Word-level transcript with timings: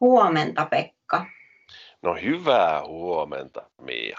Huomenta 0.00 0.66
Pekka. 0.70 1.26
No 2.02 2.14
hyvää 2.14 2.86
huomenta 2.86 3.70
Mia. 3.80 4.18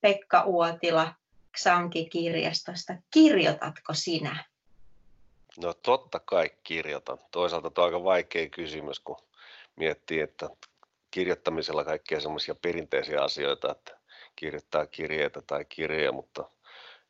Pekka 0.00 0.44
Uotila 0.44 1.14
Xanki-kirjastosta. 1.58 2.94
Kirjoitatko 3.10 3.94
sinä? 3.94 4.44
No 5.62 5.74
totta 5.74 6.20
kai 6.20 6.50
kirjoitan. 6.62 7.18
Toisaalta 7.30 7.70
tuo 7.70 7.84
on 7.84 7.88
aika 7.88 8.04
vaikea 8.04 8.48
kysymys, 8.48 9.00
kun 9.00 9.16
miettii, 9.76 10.20
että 10.20 10.50
kirjoittamisella 11.10 11.84
kaikkea 11.84 12.20
semmoisia 12.20 12.54
perinteisiä 12.54 13.22
asioita, 13.22 13.72
että 13.72 13.98
kirjoittaa 14.36 14.86
kirjeitä 14.86 15.42
tai 15.46 15.64
kirjoja, 15.64 16.12
mutta 16.12 16.50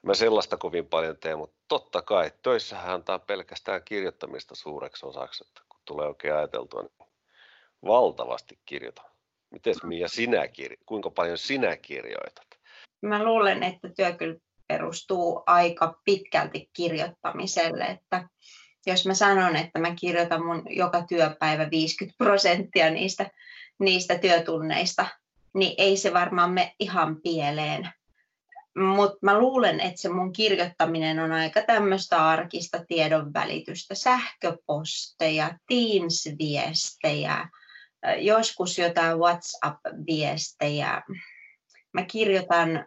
mä 0.03 0.15
sellaista 0.15 0.57
kovin 0.57 0.87
paljon 0.87 1.17
teen, 1.17 1.39
mutta 1.39 1.57
totta 1.69 2.03
kai 2.03 2.33
töissähän 2.43 2.95
antaa 2.95 3.19
pelkästään 3.19 3.83
kirjoittamista 3.85 4.55
suureksi 4.55 5.07
osaksi, 5.07 5.45
että 5.49 5.61
kun 5.69 5.81
tulee 5.85 6.07
oikein 6.09 6.35
ajateltua, 6.35 6.83
niin 6.83 7.04
valtavasti 7.87 8.59
kirjoitan. 8.67 9.05
Miten 9.51 9.75
Mia 9.83 10.09
sinä, 10.09 10.49
kirjo- 10.49 10.83
kuinka 10.87 11.11
paljon 11.11 11.39
sinä 11.39 11.77
kirjoitat? 11.77 12.47
Mä 13.03 13.25
luulen, 13.25 13.63
että 13.63 13.89
työ 13.97 14.13
kyllä 14.13 14.37
perustuu 14.69 15.43
aika 15.47 16.01
pitkälti 16.05 16.71
kirjoittamiselle, 16.73 17.85
että 17.85 18.29
jos 18.87 19.07
mä 19.07 19.15
sanon, 19.15 19.57
että 19.57 19.79
mä 19.79 19.95
kirjoitan 19.95 20.47
mun 20.47 20.63
joka 20.71 21.03
työpäivä 21.07 21.71
50 21.71 22.19
prosenttia 22.19 22.91
niistä, 22.91 23.31
niistä 23.79 24.19
työtunneista, 24.19 25.07
niin 25.55 25.75
ei 25.79 25.97
se 25.97 26.13
varmaan 26.13 26.51
me 26.51 26.75
ihan 26.81 27.17
pieleen. 27.23 27.89
Mutta 28.79 29.19
mä 29.23 29.39
luulen, 29.39 29.81
että 29.81 30.01
se 30.01 30.09
mun 30.09 30.33
kirjoittaminen 30.33 31.19
on 31.19 31.33
aika 31.33 31.63
tämmöistä 31.63 32.29
arkista 32.29 32.85
tiedon 32.89 33.33
välitystä, 33.33 33.95
sähköposteja, 33.95 35.59
Teams-viestejä, 35.69 37.49
joskus 38.19 38.79
jotain 38.79 39.19
WhatsApp-viestejä. 39.19 41.03
Mä 41.93 42.03
kirjoitan 42.03 42.87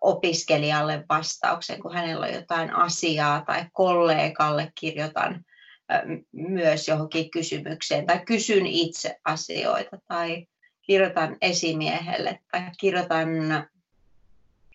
opiskelijalle 0.00 1.04
vastauksen, 1.08 1.80
kun 1.82 1.94
hänellä 1.94 2.26
on 2.26 2.34
jotain 2.34 2.76
asiaa, 2.76 3.44
tai 3.46 3.64
kollegalle 3.72 4.72
kirjoitan 4.74 5.44
myös 6.32 6.88
johonkin 6.88 7.30
kysymykseen, 7.30 8.06
tai 8.06 8.18
kysyn 8.26 8.66
itse 8.66 9.16
asioita, 9.24 9.98
tai 10.08 10.46
kirjoitan 10.82 11.36
esimiehelle, 11.40 12.40
tai 12.52 12.62
kirjoitan 12.80 13.28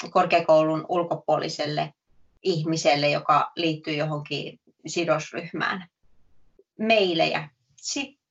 korkeakoulun 0.10 0.86
ulkopuoliselle 0.90 1.94
ihmiselle, 2.44 3.10
joka 3.10 3.52
liittyy 3.56 3.94
johonkin 3.94 4.60
sidosryhmään, 4.88 5.88
meilejä. 6.80 7.50
Sitten 7.76 8.23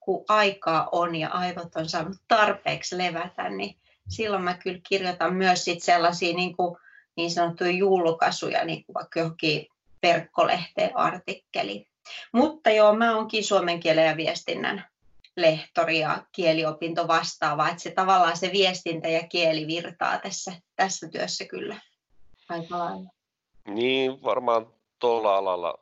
kun 0.00 0.24
aikaa 0.28 0.88
on 0.92 1.16
ja 1.16 1.28
aivot 1.28 1.76
on 1.76 1.88
saanut 1.88 2.16
tarpeeksi 2.28 2.98
levätä, 2.98 3.48
niin 3.48 3.76
silloin 4.08 4.42
mä 4.42 4.54
kyllä 4.54 4.80
kirjoitan 4.88 5.34
myös 5.34 5.64
sit 5.64 5.82
sellaisia 5.82 6.36
niin, 6.36 6.56
kuin, 6.56 6.76
niin 7.16 7.30
sanottuja 7.30 7.70
julkaisuja, 7.70 8.64
niin 8.64 8.84
kuin 8.84 8.94
vaikka 8.94 9.20
johonkin 9.20 9.66
verkkolehteen 10.02 10.96
artikkeli. 10.96 11.86
Mutta 12.32 12.70
joo, 12.70 12.94
mä 12.94 13.16
oonkin 13.16 13.44
suomen 13.44 13.80
kielen 13.80 14.06
ja 14.06 14.16
viestinnän 14.16 14.84
lehtori 15.36 15.98
ja 15.98 16.26
kieliopinto 16.32 17.08
vastaava, 17.08 17.68
että 17.68 17.82
se 17.82 17.90
tavallaan 17.90 18.36
se 18.36 18.50
viestintä 18.52 19.08
ja 19.08 19.28
kieli 19.28 19.66
virtaa 19.66 20.18
tässä, 20.18 20.52
tässä 20.76 21.08
työssä 21.08 21.44
kyllä 21.44 21.80
aika 22.48 22.78
lailla. 22.78 23.10
Niin, 23.66 24.22
varmaan 24.22 24.66
tuolla 24.98 25.36
alalla 25.36 25.78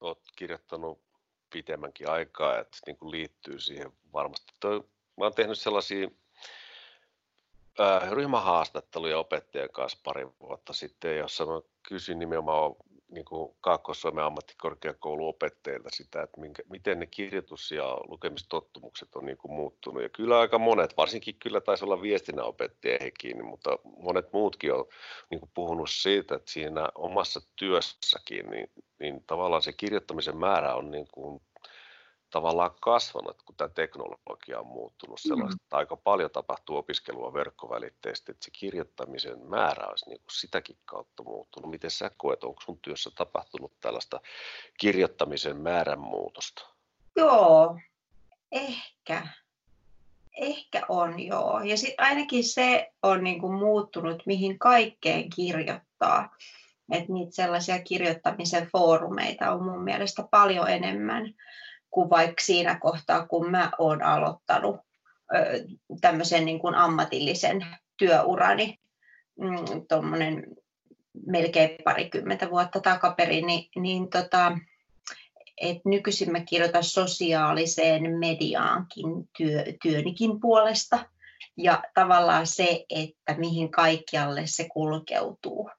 olet 0.00 0.18
kirjoittanut 0.36 1.09
pitemmänkin 1.50 2.10
aikaa, 2.10 2.58
että 2.58 2.78
niin 2.86 2.96
kuin 2.96 3.10
liittyy 3.10 3.60
siihen 3.60 3.92
varmasti. 4.12 4.52
Toi, 4.60 4.78
mä 5.16 5.24
oon 5.24 5.34
tehnyt 5.34 5.58
sellaisia 5.58 6.08
äh, 7.80 8.10
ryhmähaastatteluja 8.10 9.18
opettajien 9.18 9.70
kanssa 9.72 9.98
pari 10.04 10.26
vuotta 10.40 10.72
sitten, 10.72 11.18
jossa 11.18 11.46
mä 11.46 11.60
kysyin 11.88 12.18
nimenomaan 12.18 12.74
niin 13.10 13.24
kuin 13.24 13.56
Kaakkois-Suomen 13.60 14.24
ammattikorkeakouluopettajilta 14.24 15.88
sitä, 15.92 16.22
että 16.22 16.40
minkä, 16.40 16.62
miten 16.70 16.98
ne 16.98 17.06
kirjoitus- 17.06 17.70
ja 17.70 17.98
lukemistottumukset 18.08 19.14
on 19.14 19.26
niin 19.26 19.38
kuin 19.38 19.52
muuttunut. 19.52 20.02
Ja 20.02 20.08
kyllä 20.08 20.40
aika 20.40 20.58
monet, 20.58 20.96
varsinkin 20.96 21.34
kyllä 21.34 21.60
taisi 21.60 21.84
olla 21.84 22.02
viestinnänopettajia 22.02 22.98
hekin, 23.00 23.44
mutta 23.44 23.78
monet 23.84 24.32
muutkin 24.32 24.74
on 24.74 24.84
niin 25.30 25.40
kuin 25.40 25.50
puhunut 25.54 25.90
siitä, 25.90 26.34
että 26.34 26.50
siinä 26.50 26.88
omassa 26.94 27.40
työssäkin, 27.56 28.50
niin, 28.50 28.70
niin 28.98 29.24
tavallaan 29.26 29.62
se 29.62 29.72
kirjoittamisen 29.72 30.36
määrä 30.36 30.74
on 30.74 30.90
niin 30.90 31.06
kuin 31.12 31.40
tavallaan 32.30 32.70
kasvanut, 32.80 33.42
kun 33.42 33.54
tämä 33.54 33.68
teknologia 33.68 34.60
on 34.60 34.66
muuttunut 34.66 35.20
sellaista, 35.20 35.56
mm. 35.56 35.64
että 35.64 35.76
aika 35.76 35.96
paljon 35.96 36.30
tapahtuu 36.30 36.76
opiskelua 36.76 37.32
verkkovälitteisesti, 37.32 38.32
että 38.32 38.44
se 38.44 38.50
kirjoittamisen 38.50 39.38
määrä 39.46 39.86
olisi 39.86 40.08
niin 40.08 40.20
kuin 40.20 40.30
sitäkin 40.30 40.76
kautta 40.84 41.22
muuttunut. 41.22 41.70
Miten 41.70 41.90
sä 41.90 42.10
koet, 42.16 42.44
onko 42.44 42.60
sun 42.60 42.78
työssä 42.82 43.10
tapahtunut 43.14 43.72
tällaista 43.80 44.20
kirjoittamisen 44.78 45.56
määrän 45.56 46.00
muutosta? 46.00 46.66
Joo, 47.16 47.78
ehkä. 48.52 49.28
Ehkä 50.40 50.82
on, 50.88 51.20
joo. 51.20 51.60
Ja 51.60 51.76
sitten 51.76 52.06
ainakin 52.06 52.44
se 52.44 52.92
on 53.02 53.24
niin 53.24 53.40
kuin 53.40 53.54
muuttunut, 53.54 54.22
mihin 54.26 54.58
kaikkeen 54.58 55.30
kirjoittaa. 55.30 56.36
Että 56.92 57.12
niitä 57.12 57.34
sellaisia 57.34 57.82
kirjoittamisen 57.82 58.68
foorumeita 58.72 59.52
on 59.52 59.64
mun 59.64 59.84
mielestä 59.84 60.28
paljon 60.30 60.68
enemmän 60.68 61.34
kuin 61.90 62.10
vaikka 62.10 62.42
siinä 62.42 62.78
kohtaa, 62.78 63.26
kun 63.26 63.50
mä 63.50 63.70
oon 63.78 64.02
aloittanut 64.02 64.76
tämmöisen 66.00 66.44
niin 66.44 66.58
kuin 66.58 66.74
ammatillisen 66.74 67.66
työurani, 67.96 68.78
mm, 69.40 69.86
tuommoinen 69.88 70.46
melkein 71.26 71.70
parikymmentä 71.84 72.50
vuotta 72.50 72.80
takaperin, 72.80 73.46
niin, 73.46 73.68
niin 73.76 74.10
tota, 74.10 74.58
et 75.60 75.78
nykyisin 75.84 76.32
mä 76.32 76.40
kirjoitan 76.40 76.84
sosiaaliseen 76.84 78.18
mediaankin 78.18 79.28
työ, 79.38 79.64
työnikin 79.82 80.40
puolesta. 80.40 81.06
Ja 81.56 81.82
tavallaan 81.94 82.46
se, 82.46 82.84
että 82.90 83.34
mihin 83.38 83.70
kaikkialle 83.70 84.42
se 84.44 84.68
kulkeutuu. 84.68 85.70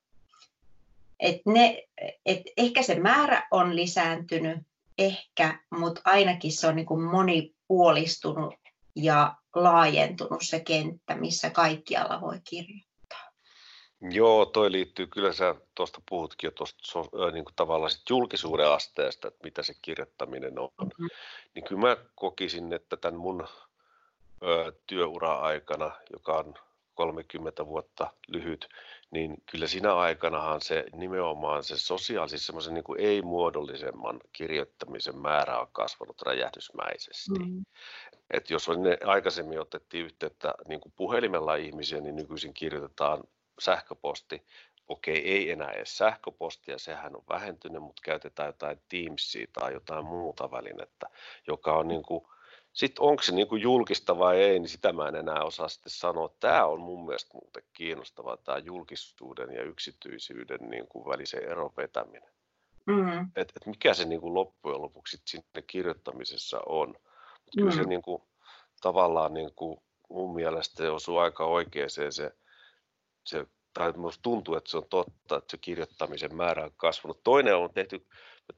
Et 1.19 1.41
ne, 1.45 1.83
et 2.25 2.41
ehkä 2.57 2.83
se 2.83 2.99
määrä 2.99 3.47
on 3.51 3.75
lisääntynyt, 3.75 4.57
ehkä, 5.05 5.59
mutta 5.69 6.01
ainakin 6.05 6.51
se 6.51 6.67
on 6.67 6.75
niin 6.75 6.85
kuin 6.85 7.03
monipuolistunut 7.03 8.53
ja 8.95 9.35
laajentunut 9.55 10.41
se 10.41 10.59
kenttä, 10.59 11.15
missä 11.15 11.49
kaikkialla 11.49 12.21
voi 12.21 12.39
kirjoittaa. 12.49 13.31
Joo, 14.01 14.45
toi 14.45 14.71
liittyy, 14.71 15.07
kyllä 15.07 15.33
sä 15.33 15.55
tuosta 15.75 16.01
puhutkin 16.09 16.47
jo 16.47 16.51
tuosta 16.51 16.99
niin 17.31 17.45
kuin 17.45 17.55
tavallaan 17.55 17.91
sit 17.91 18.09
julkisuuden 18.09 18.69
asteesta, 18.69 19.27
että 19.27 19.39
mitä 19.43 19.63
se 19.63 19.73
kirjoittaminen 19.81 20.59
on. 20.59 20.69
Mm-hmm. 20.81 21.07
Niin 21.55 21.65
kyllä 21.65 21.81
mä 21.81 21.97
kokisin, 22.15 22.73
että 22.73 22.97
tämän 22.97 23.19
mun 23.19 23.47
ö, 24.43 24.73
työura-aikana, 24.87 25.91
joka 26.13 26.33
on 26.33 26.53
30 26.95 27.65
vuotta 27.65 28.13
lyhyt, 28.27 28.69
niin 29.11 29.43
kyllä 29.51 29.67
siinä 29.67 29.95
aikanahan 29.95 30.61
se 30.61 30.85
nimenomaan 30.93 31.63
se 31.63 31.77
sosiaalisesti 31.77 32.37
siis 32.37 32.45
semmoisen 32.45 32.73
niin 32.73 32.83
ei-muodollisemman 32.97 34.19
kirjoittamisen 34.31 35.17
määrä 35.17 35.59
on 35.59 35.67
kasvanut 35.71 36.21
räjähdysmäisesti. 36.21 37.39
Mm. 37.39 37.65
Et 38.31 38.49
jos 38.49 38.69
ne 38.69 38.97
aikaisemmin 39.05 39.59
otettiin 39.59 40.05
yhteyttä 40.05 40.53
niin 40.67 40.81
kuin 40.81 40.93
puhelimella 40.95 41.55
ihmisiä, 41.55 42.01
niin 42.01 42.15
nykyisin 42.15 42.53
kirjoitetaan 42.53 43.23
sähköposti. 43.59 44.45
Okei, 44.87 45.31
ei 45.31 45.51
enää 45.51 45.71
edes 45.71 45.97
sähköpostia, 45.97 46.77
sehän 46.77 47.15
on 47.15 47.23
vähentynyt, 47.29 47.81
mutta 47.81 48.01
käytetään 48.05 48.47
jotain 48.47 48.81
Teamsia 48.89 49.47
tai 49.53 49.73
jotain 49.73 50.05
muuta 50.05 50.51
välinettä, 50.51 51.07
joka 51.47 51.73
on 51.73 51.87
niin 51.87 52.03
kuin 52.03 52.25
sitten 52.73 53.03
onko 53.03 53.23
se 53.23 53.31
niinku 53.31 53.55
julkista 53.55 54.17
vai 54.19 54.41
ei, 54.41 54.59
niin 54.59 54.69
sitä 54.69 54.93
mä 54.93 55.07
en 55.07 55.15
enää 55.15 55.43
osaa 55.43 55.67
sitten 55.67 55.91
sanoa. 55.91 56.35
Tämä 56.39 56.65
on 56.65 56.81
mun 56.81 57.05
mielestä 57.05 57.29
muuten 57.33 57.63
kiinnostavaa, 57.73 58.37
tämä 58.37 58.57
julkisuuden 58.57 59.53
ja 59.53 59.63
yksityisyyden 59.63 60.59
niinku 60.69 61.09
välisen 61.09 61.43
eron 61.43 61.71
vetäminen. 61.77 62.31
Mm. 62.85 63.31
Et, 63.35 63.51
et 63.55 63.65
mikä 63.65 63.93
se 63.93 64.05
niinku 64.05 64.33
loppujen 64.33 64.81
lopuksi 64.81 65.21
sinne 65.25 65.61
kirjoittamisessa 65.67 66.61
on. 66.65 66.87
Mut 66.87 67.55
kyllä 67.57 67.71
mm. 67.71 67.75
se 67.77 67.83
niinku, 67.83 68.27
tavallaan 68.81 69.33
niinku, 69.33 69.83
mun 70.09 70.35
mielestä 70.35 70.93
osuu 70.93 71.17
aika 71.17 71.45
oikeeseen 71.45 72.13
se, 72.13 72.31
se 73.23 73.45
tai 73.73 73.91
minusta 73.91 74.21
tuntuu, 74.21 74.55
että 74.55 74.71
se 74.71 74.77
on 74.77 74.85
totta, 74.89 75.37
että 75.37 75.51
se 75.51 75.57
kirjoittamisen 75.57 76.35
määrä 76.35 76.63
on 76.63 76.71
kasvanut. 76.77 77.23
Toinen 77.23 77.55
on 77.55 77.73
tehty 77.73 78.07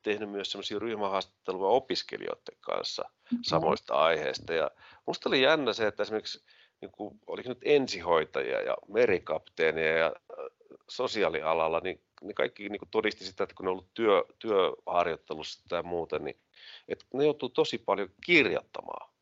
tehnyt 0.02 0.30
myös 0.30 0.52
semmoisia 0.52 0.80
ryhmähaastatteluja 0.80 1.70
opiskelijoiden 1.70 2.58
kanssa 2.62 3.02
mm-hmm. 3.02 3.40
samoista 3.44 3.94
aiheista. 3.94 4.54
Ja 4.54 4.72
musta 5.06 5.30
oli 5.30 5.42
jännä 5.42 5.74
se, 5.74 5.88
että 5.88 6.04
esimerkiksi 6.04 6.44
niin 6.82 6.92
kuin, 6.92 7.20
oliko 7.28 7.50
nyt 7.50 7.62
ensihoitajia 7.66 8.62
ja 8.62 8.78
merikapteeneja 8.88 9.98
ja 9.98 10.06
äh, 10.06 10.46
sosiaalialalla, 10.90 11.80
niin, 11.80 12.02
niin 12.22 12.36
kaikki 12.36 12.70
niin 12.70 12.80
kuin 12.80 12.90
todisti 12.90 13.26
sitä, 13.26 13.44
että 13.44 13.56
kun 13.56 13.66
ne 13.66 13.70
on 13.70 13.72
ollut 13.72 13.94
työ, 13.94 14.24
työharjoittelussa 14.40 15.64
tai 15.70 15.84
muuta, 15.84 16.20
niin 16.20 16.40
että 16.88 17.06
ne 17.14 17.24
joutuu 17.24 17.50
tosi 17.50 17.78
paljon 17.78 18.10
kirjoittamaan. 18.26 19.14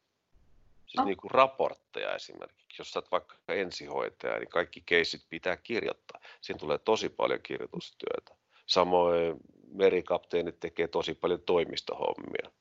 Siis 0.86 1.00
oh. 1.00 1.06
niin 1.06 1.18
kuin 1.18 1.32
raportteja 1.32 2.16
esimerkiksi. 2.16 2.76
Jos 2.80 2.98
olet 2.98 3.12
vaikka 3.12 3.36
ensihoitaja, 3.48 4.40
niin 4.40 4.50
kaikki 4.50 4.84
keisit 4.86 5.22
pitää 5.30 5.58
kirjoittaa. 5.58 6.22
Siinä 6.42 6.60
tulee 6.60 6.78
tosi 6.78 7.10
paljon 7.10 7.40
kirjoitustyötä. 7.44 8.36
Samoin 8.72 9.38
merikapteenit 9.74 10.60
tekee 10.60 10.88
tosi 10.88 11.14
paljon 11.14 11.42
toimistohommia. 11.42 12.52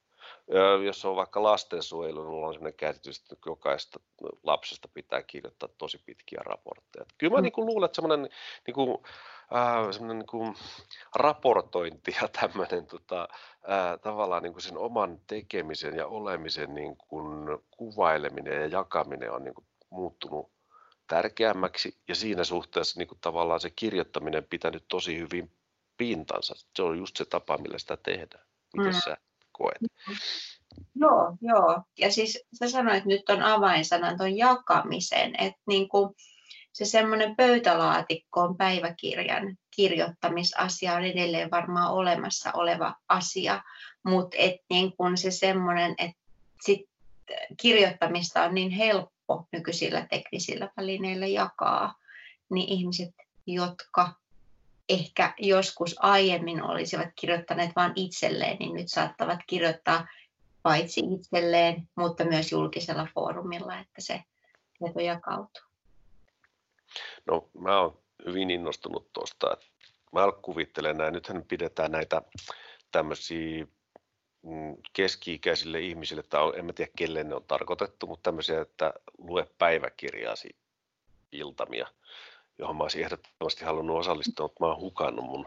Ja 0.48 0.84
jos 0.84 1.04
on 1.04 1.16
vaikka 1.16 1.42
lastensuojelu, 1.42 2.30
niin 2.30 2.44
on 2.44 2.54
sellainen 2.54 2.76
käsitys, 2.76 3.18
että 3.18 3.36
jokaista 3.46 4.00
lapsesta 4.42 4.88
pitää 4.94 5.22
kirjoittaa 5.22 5.68
tosi 5.78 5.98
pitkiä 6.06 6.40
raportteja. 6.44 7.04
Kyllä 7.18 7.32
mä 7.32 7.38
mm. 7.38 7.42
niin 7.42 7.52
kuin 7.52 7.66
luulen, 7.66 7.86
että 7.86 7.96
semmoinen 7.96 8.28
niin 8.66 8.74
kuin, 8.74 8.98
äh, 9.56 9.90
semmoinen 9.90 10.18
niin 10.18 10.26
kuin 10.26 10.54
raportointi 11.14 12.16
ja 12.22 12.28
tämmöinen 12.28 12.86
tota, 12.86 13.28
äh, 13.52 14.00
tavallaan 14.02 14.42
niin 14.42 14.52
kuin 14.52 14.62
sen 14.62 14.78
oman 14.78 15.20
tekemisen 15.26 15.96
ja 15.96 16.06
olemisen 16.06 16.74
niin 16.74 16.96
kuin 16.96 17.58
kuvaileminen 17.70 18.60
ja 18.60 18.66
jakaminen 18.66 19.32
on 19.32 19.44
niin 19.44 19.54
kuin 19.54 19.66
muuttunut 19.90 20.50
tärkeämmäksi 21.06 21.96
ja 22.08 22.14
siinä 22.14 22.44
suhteessa 22.44 23.00
niin 23.00 23.08
kuin 23.08 23.18
tavallaan 23.20 23.60
se 23.60 23.70
kirjoittaminen 23.70 24.46
pitänyt 24.50 24.84
tosi 24.88 25.18
hyvin 25.18 25.50
pintansa. 26.00 26.55
Se 26.76 26.82
on 26.82 26.99
just 26.99 27.17
se 27.17 27.25
tapa, 27.25 27.58
millä 27.58 27.79
sitä 27.79 27.97
tehdään. 27.97 28.44
Miten 28.76 28.93
mm. 28.93 29.00
sä 29.05 29.17
koet? 29.52 29.79
Joo, 30.94 31.37
joo. 31.41 31.82
Ja 31.99 32.12
siis 32.12 32.44
sä 32.58 32.70
sanoit, 32.70 32.97
että 32.97 33.08
nyt 33.08 33.31
on 33.31 33.43
avainsana 33.43 34.17
tuon 34.17 34.37
jakamisen, 34.37 35.35
että 35.38 35.61
niin 35.67 35.88
kuin 35.88 36.14
se 36.73 36.85
semmoinen 36.85 37.37
pöytälaatikkoon 37.37 38.56
päiväkirjan 38.56 39.58
kirjoittamisasia 39.70 40.94
on 40.94 41.05
edelleen 41.05 41.50
varmaan 41.50 41.93
olemassa 41.93 42.50
oleva 42.55 42.94
asia, 43.08 43.62
mutta 44.05 44.37
et 44.38 44.56
niin 44.70 44.97
kun 44.97 45.17
se 45.17 45.31
semmoinen, 45.31 45.94
että 45.99 46.20
sit 46.61 46.81
kirjoittamista 47.56 48.43
on 48.43 48.55
niin 48.55 48.70
helppo 48.70 49.49
nykyisillä 49.52 50.06
teknisillä 50.11 50.70
välineillä 50.76 51.26
jakaa, 51.26 51.94
niin 52.50 52.69
ihmiset, 52.69 53.14
jotka 53.47 54.20
ehkä 54.90 55.34
joskus 55.38 55.96
aiemmin 55.98 56.62
olisivat 56.62 57.08
kirjoittaneet 57.16 57.70
vain 57.76 57.92
itselleen, 57.96 58.56
niin 58.56 58.75
nyt 58.75 58.88
saattavat 58.88 59.40
kirjoittaa 59.46 60.06
paitsi 60.62 61.00
itselleen, 61.14 61.88
mutta 61.94 62.25
myös 62.25 62.52
julkisella 62.52 63.08
foorumilla, 63.14 63.78
että 63.78 64.00
se 64.00 64.22
tieto 64.78 65.00
jakautuu. 65.00 65.62
No 67.26 67.48
mä 67.58 67.81
oon 67.81 67.98
hyvin 68.26 68.50
innostunut 68.50 69.12
tuosta. 69.12 69.56
Mä 70.12 70.20
kuvittelen 70.42 70.96
näin, 70.96 71.12
nythän 71.12 71.44
pidetään 71.48 71.92
näitä 71.92 72.22
tämmöisiä 72.90 73.66
mm, 74.42 74.76
keski-ikäisille 74.92 75.81
ihmisille, 75.81 76.22
tai 76.22 76.52
en 76.56 76.64
mä 76.64 76.72
tiedä 76.72 76.90
kelle 76.96 77.25
ne 77.25 77.34
on 77.34 77.44
tarkoitettu, 77.44 78.06
mutta 78.06 78.22
tämmöisiä, 78.22 78.60
että 78.60 78.92
lue 79.19 79.46
päiväkirjaasi 79.58 80.56
iltamia, 81.32 81.87
johon 82.58 82.76
mä 82.76 82.82
olisin 82.82 83.05
ehdottomasti 83.05 83.64
halunnut 83.64 83.99
osallistua, 83.99 84.44
mutta 84.44 84.64
mä 84.64 84.67
oon 84.67 84.81
hukannut 84.81 85.25
mun 85.25 85.47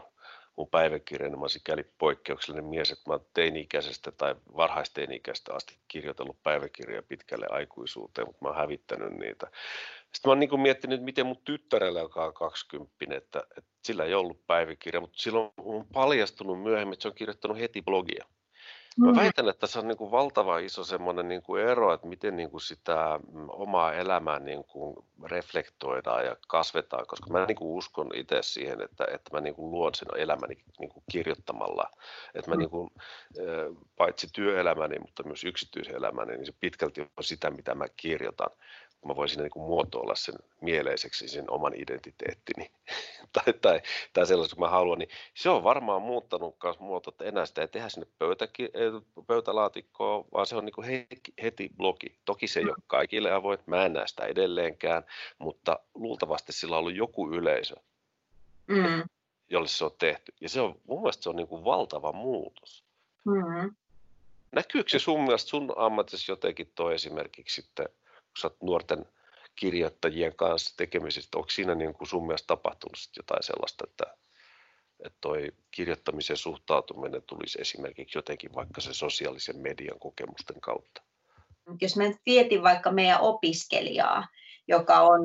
mun 0.56 0.68
päiväkirjani. 0.68 1.36
Mä 1.36 1.40
olen 1.40 1.50
sikäli 1.50 1.84
poikkeuksellinen 1.98 2.64
mies, 2.64 2.90
että 2.90 3.10
mä 3.10 3.18
teini-ikäisestä 3.34 4.12
tai 4.12 4.34
varhaisteini-ikäisestä 4.56 5.54
asti 5.54 5.78
kirjoitellut 5.88 6.42
päiväkirjoja 6.42 7.02
pitkälle 7.02 7.46
aikuisuuteen, 7.50 8.26
mutta 8.26 8.38
mä 8.44 8.48
oon 8.48 8.58
hävittänyt 8.58 9.12
niitä. 9.12 9.46
Sitten 10.00 10.28
mä 10.28 10.30
oon 10.30 10.40
niin 10.40 10.60
miettinyt, 10.60 11.02
miten 11.02 11.26
mun 11.26 11.42
tyttärellä, 11.44 12.00
joka 12.00 12.24
on 12.24 12.34
20, 12.34 13.16
että, 13.16 13.42
että 13.58 13.70
sillä 13.84 14.04
ei 14.04 14.14
ollut 14.14 14.46
päiväkirja, 14.46 15.00
mutta 15.00 15.22
silloin 15.22 15.50
on 15.56 15.86
paljastunut 15.92 16.62
myöhemmin, 16.62 16.92
että 16.92 17.02
se 17.02 17.08
on 17.08 17.14
kirjoittanut 17.14 17.58
heti 17.58 17.82
blogia. 17.82 18.24
Mä 18.96 19.10
mm. 19.10 19.16
väitän, 19.16 19.48
että 19.48 19.66
se 19.66 19.78
on 19.78 19.88
niin 19.88 19.98
kuin 19.98 20.10
valtava 20.10 20.58
iso 20.58 20.84
semmoinen 20.84 21.28
niin 21.28 21.42
kuin 21.42 21.62
ero, 21.62 21.94
että 21.94 22.06
miten 22.06 22.36
niin 22.36 22.50
kuin 22.50 22.60
sitä 22.60 23.20
mm, 23.32 23.46
omaa 23.48 23.92
elämää 23.92 24.38
niin 24.38 24.64
kuin 24.64 24.96
reflektoidaan 25.24 26.24
ja 26.24 26.36
kasvetaan, 26.48 27.06
koska 27.06 27.30
mä 27.30 27.46
niin 27.46 27.56
kuin 27.56 27.76
uskon 27.76 28.10
itse 28.14 28.38
siihen, 28.42 28.80
että, 28.80 29.04
että 29.04 29.30
mä 29.32 29.40
niin 29.40 29.54
kuin 29.54 29.70
luon 29.70 29.94
sen 29.94 30.08
elämäni 30.16 30.54
niin 30.78 30.90
kuin 30.90 31.04
kirjoittamalla. 31.12 31.90
Että 32.34 32.50
mä 32.50 32.54
mm. 32.54 32.58
niin 32.58 32.70
kuin, 32.70 32.90
paitsi 33.96 34.28
työelämäni, 34.32 34.98
mutta 34.98 35.22
myös 35.22 35.44
yksityiselämäni, 35.44 36.36
niin 36.36 36.46
se 36.46 36.52
pitkälti 36.60 37.00
on 37.00 37.24
sitä, 37.24 37.50
mitä 37.50 37.74
mä 37.74 37.86
kirjoitan 37.96 38.50
mä 39.04 39.16
voisin 39.16 39.38
niin 39.38 39.50
kuin 39.50 39.64
muotoilla 39.66 40.14
sen 40.14 40.34
mieleiseksi 40.60 41.28
sen 41.28 41.50
oman 41.50 41.72
identiteettini 41.76 42.70
tai, 43.32 43.52
tai, 43.60 43.80
tai 44.12 44.26
sellaisen, 44.26 44.56
kun 44.56 44.66
mä 44.66 44.70
haluan, 44.70 44.98
niin 44.98 45.08
se 45.34 45.50
on 45.50 45.64
varmaan 45.64 46.02
muuttanut 46.02 46.56
myös 46.64 46.78
muoto, 46.78 47.10
että 47.10 47.24
enää 47.24 47.46
sitä 47.46 47.60
ei 47.60 47.68
tehdä 47.68 47.88
sinne 47.88 48.06
pöytäki, 48.18 48.70
pöytälaatikkoon, 49.26 50.24
vaan 50.32 50.46
se 50.46 50.56
on 50.56 50.64
niin 50.64 50.74
kuin 50.74 50.86
heti, 50.86 51.32
heti 51.42 51.70
blogi. 51.76 52.18
Toki 52.24 52.48
se 52.48 52.60
ei 52.60 52.66
ole 52.66 52.76
kaikille 52.86 53.32
avoin, 53.32 53.58
mä 53.66 53.84
en 53.84 53.92
näe 53.92 54.06
sitä 54.06 54.24
edelleenkään, 54.24 55.04
mutta 55.38 55.78
luultavasti 55.94 56.52
sillä 56.52 56.76
on 56.76 56.80
ollut 56.80 56.96
joku 56.96 57.30
yleisö, 57.30 57.74
mm. 58.66 59.02
jolle 59.50 59.68
se 59.68 59.84
on 59.84 59.90
tehty. 59.98 60.32
Ja 60.40 60.48
se 60.48 60.60
on, 60.60 60.80
mun 60.84 61.00
mielestä 61.00 61.22
se 61.22 61.28
on 61.28 61.36
niin 61.36 61.48
kuin 61.48 61.64
valtava 61.64 62.12
muutos. 62.12 62.84
Mm. 63.24 63.74
Näkyykö 64.52 64.90
se 64.90 64.98
sun 64.98 65.24
mielestä 65.24 65.50
sun 65.50 65.72
ammatissa 65.76 66.32
jotenkin 66.32 66.72
toi 66.74 66.94
esimerkiksi 66.94 67.62
sitten 67.62 67.88
sä 68.40 68.50
nuorten 68.62 69.06
kirjoittajien 69.56 70.36
kanssa 70.36 70.76
tekemisestä, 70.76 71.38
onko 71.38 71.50
siinä 71.50 71.74
niin 71.74 71.94
kuin 71.94 72.08
sun 72.08 72.26
mielestä 72.26 72.46
tapahtunut 72.46 72.98
jotain 73.16 73.42
sellaista, 73.42 73.84
että, 73.88 74.04
että 75.04 75.18
toi 75.20 75.52
kirjoittamisen 75.70 76.36
suhtautuminen 76.36 77.22
tulisi 77.22 77.60
esimerkiksi 77.60 78.18
jotenkin 78.18 78.54
vaikka 78.54 78.80
se 78.80 78.94
sosiaalisen 78.94 79.58
median 79.58 79.98
kokemusten 79.98 80.60
kautta? 80.60 81.02
Jos 81.80 81.96
mä 81.96 82.04
nyt 82.04 82.20
vietin 82.26 82.62
vaikka 82.62 82.92
meidän 82.92 83.20
opiskelijaa, 83.20 84.28
joka 84.68 85.00
on 85.00 85.20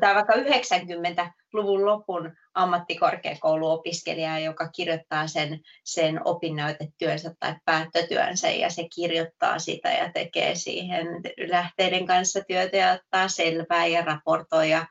tai 0.00 0.14
vaikka 0.14 0.32
90-luvun 0.32 1.86
lopun 1.86 2.32
ammattikorkeakouluopiskelija, 2.54 4.38
joka 4.38 4.68
kirjoittaa 4.68 5.26
sen, 5.26 5.60
sen 5.84 6.20
opinnäytetyönsä 6.24 7.34
tai 7.40 7.54
päättötyönsä 7.64 8.48
ja 8.50 8.70
se 8.70 8.88
kirjoittaa 8.94 9.58
sitä 9.58 9.88
ja 9.88 10.12
tekee 10.12 10.54
siihen 10.54 11.06
lähteiden 11.46 12.06
kanssa 12.06 12.40
työtä 12.48 12.76
ja 12.76 12.92
ottaa 12.92 13.28
selvää 13.28 13.86
ja 13.86 14.02
raportoi 14.04 14.70
ja 14.70 14.86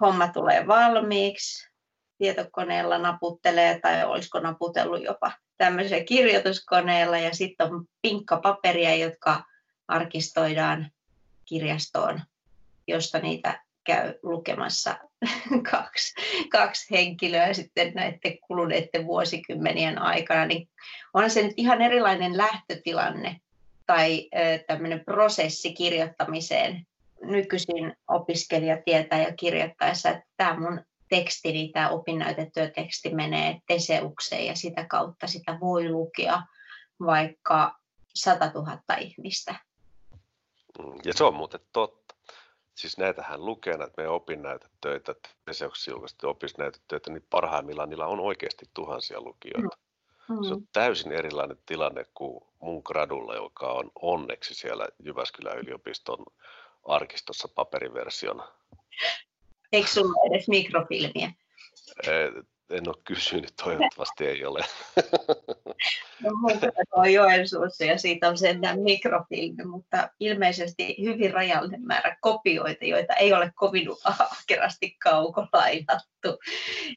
homma 0.00 0.28
tulee 0.28 0.66
valmiiksi. 0.66 1.68
Tietokoneella 2.18 2.98
naputtelee 2.98 3.80
tai 3.80 4.04
olisiko 4.04 4.40
naputellut 4.40 5.02
jopa 5.02 5.32
tämmöisellä 5.56 6.04
kirjoituskoneella 6.04 7.18
ja 7.18 7.34
sitten 7.34 7.72
on 7.72 7.84
pinkkapaperia, 8.02 8.94
jotka 8.94 9.44
arkistoidaan 9.88 10.90
kirjastoon, 11.44 12.20
josta 12.86 13.18
niitä 13.18 13.64
käy 13.84 14.14
lukemassa 14.22 14.98
kaksi, 15.70 16.14
kaksi 16.48 16.90
henkilöä 16.90 17.52
sitten 17.52 17.92
näiden 17.94 18.38
kuluneiden 18.46 19.06
vuosikymmenien 19.06 19.98
aikana, 19.98 20.46
niin 20.46 20.68
on 21.14 21.30
se 21.30 21.42
nyt 21.42 21.54
ihan 21.56 21.82
erilainen 21.82 22.36
lähtötilanne 22.36 23.40
tai 23.86 24.28
tämmöinen 24.66 25.04
prosessi 25.04 25.72
kirjoittamiseen. 25.72 26.86
Nykyisin 27.22 27.96
opiskelija 28.08 28.82
tietää 28.84 29.22
jo 29.22 29.32
kirjoittaessa, 29.36 30.10
että 30.10 30.24
tämä 30.36 30.60
mun 30.60 30.80
teksti, 31.08 31.70
tämä 31.72 31.88
opinnäytetyöteksti 31.88 33.14
menee 33.14 33.58
Teseukseen 33.66 34.46
ja 34.46 34.56
sitä 34.56 34.84
kautta 34.84 35.26
sitä 35.26 35.58
voi 35.60 35.88
lukea 35.88 36.42
vaikka 37.00 37.78
100 38.14 38.50
000 38.54 38.78
ihmistä. 39.00 39.54
Ja 41.04 41.12
se 41.14 41.24
on 41.24 41.34
muuten 41.34 41.60
totta 41.72 42.03
siis 42.74 42.98
näitähän 42.98 43.46
lukee 43.46 43.76
näitä 43.76 43.94
meidän 43.96 44.14
opinnäytetöitä, 44.14 45.14
Teseoksessa 45.44 45.90
julkaistiin 45.90 46.30
opinnäytetöitä, 46.30 47.10
niin 47.10 47.26
parhaimmillaan 47.30 47.90
niillä 47.90 48.06
on 48.06 48.20
oikeasti 48.20 48.66
tuhansia 48.74 49.20
lukijoita. 49.20 49.78
Mm. 50.28 50.42
Se 50.48 50.54
on 50.54 50.68
täysin 50.72 51.12
erilainen 51.12 51.58
tilanne 51.66 52.06
kuin 52.14 52.44
mun 52.60 52.82
gradulla, 52.84 53.34
joka 53.34 53.72
on 53.72 53.90
onneksi 54.02 54.54
siellä 54.54 54.86
Jyväskylän 55.02 55.58
yliopiston 55.58 56.18
arkistossa 56.84 57.48
paperiversiona. 57.48 58.48
Eikö 59.72 59.88
sulla 59.88 60.34
edes 60.34 60.48
mikrofilmiä? 60.48 61.32
En 62.70 62.88
ole 62.88 62.96
kysynyt, 63.04 63.54
toivottavasti 63.64 64.26
ei 64.26 64.44
ole. 64.44 64.60
No, 66.22 66.30
on 66.92 67.12
Joensuussa 67.12 67.84
ja 67.84 67.98
siitä 67.98 68.28
on 68.28 68.38
sentään 68.38 68.80
mikrofilmi, 68.80 69.64
mutta 69.64 70.08
ilmeisesti 70.20 70.96
hyvin 71.02 71.32
rajallinen 71.32 71.86
määrä 71.86 72.16
kopioita, 72.20 72.84
joita 72.84 73.14
ei 73.14 73.32
ole 73.32 73.52
kovin 73.54 73.88
ahkerasti 74.04 74.96
kaukolainattu. 75.02 76.38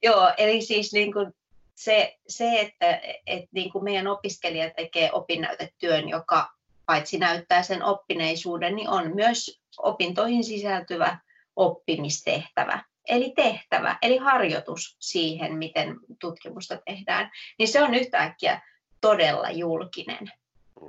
Joo, 0.03 0.33
eli 0.37 0.61
siis 0.61 0.93
niin 0.93 1.13
kuin 1.13 1.33
se, 1.75 2.17
se, 2.27 2.59
että, 2.59 3.01
että 3.27 3.49
niin 3.51 3.71
kuin 3.71 3.83
meidän 3.83 4.07
opiskelija 4.07 4.69
tekee 4.69 5.11
opinnäytetyön, 5.11 6.09
joka 6.09 6.49
paitsi 6.85 7.17
näyttää 7.17 7.63
sen 7.63 7.83
oppineisuuden, 7.83 8.75
niin 8.75 8.89
on 8.89 9.15
myös 9.15 9.61
opintoihin 9.77 10.43
sisältyvä 10.43 11.17
oppimistehtävä 11.55 12.83
eli 13.09 13.33
tehtävä, 13.35 13.97
eli 14.01 14.17
harjoitus 14.17 14.97
siihen, 14.99 15.57
miten 15.57 15.99
tutkimusta 16.19 16.77
tehdään, 16.85 17.31
niin 17.59 17.67
se 17.67 17.83
on 17.83 17.93
yhtäkkiä 17.93 18.61
todella 19.01 19.51
julkinen 19.51 20.31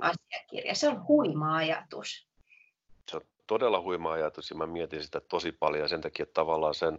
asiakirja. 0.01 0.75
Se 0.75 0.89
on 0.89 1.07
huima 1.07 1.55
ajatus. 1.55 2.27
todella 3.47 3.81
huima 3.81 4.11
ajatus 4.11 4.49
ja 4.49 4.55
mä 4.55 4.65
mietin 4.65 5.03
sitä 5.03 5.19
tosi 5.19 5.51
paljon 5.51 5.81
ja 5.81 5.87
sen 5.87 6.01
takia 6.01 6.25
tavallaan 6.33 6.73
sen, 6.73 6.97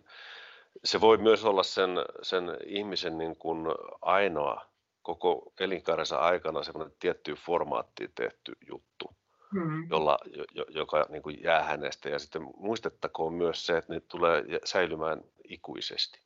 se 0.85 1.01
voi 1.01 1.19
myös 1.19 1.45
olla 1.45 1.63
sen, 1.63 1.91
sen 2.23 2.45
ihmisen 2.67 3.19
niin 3.19 3.37
kuin 3.37 3.67
ainoa 4.03 4.71
koko 5.03 5.53
elinkaarensa 5.61 6.19
aikana 6.19 6.63
semmoinen 6.63 6.97
tiettyyn 6.99 7.37
formaattiin 7.37 8.13
tehty 8.15 8.53
juttu, 8.69 9.17
hmm. 9.53 9.87
jolla, 9.91 10.19
joka 10.69 11.07
niin 11.09 11.23
kuin 11.23 11.43
jää 11.43 11.63
hänestä. 11.63 12.09
Ja 12.09 12.19
sitten 12.19 12.43
muistettakoon 12.57 13.35
myös 13.35 13.67
se, 13.67 13.77
että 13.77 13.93
ne 13.93 14.01
tulee 14.01 14.45
säilymään 14.65 15.21
ikuisesti. 15.49 16.21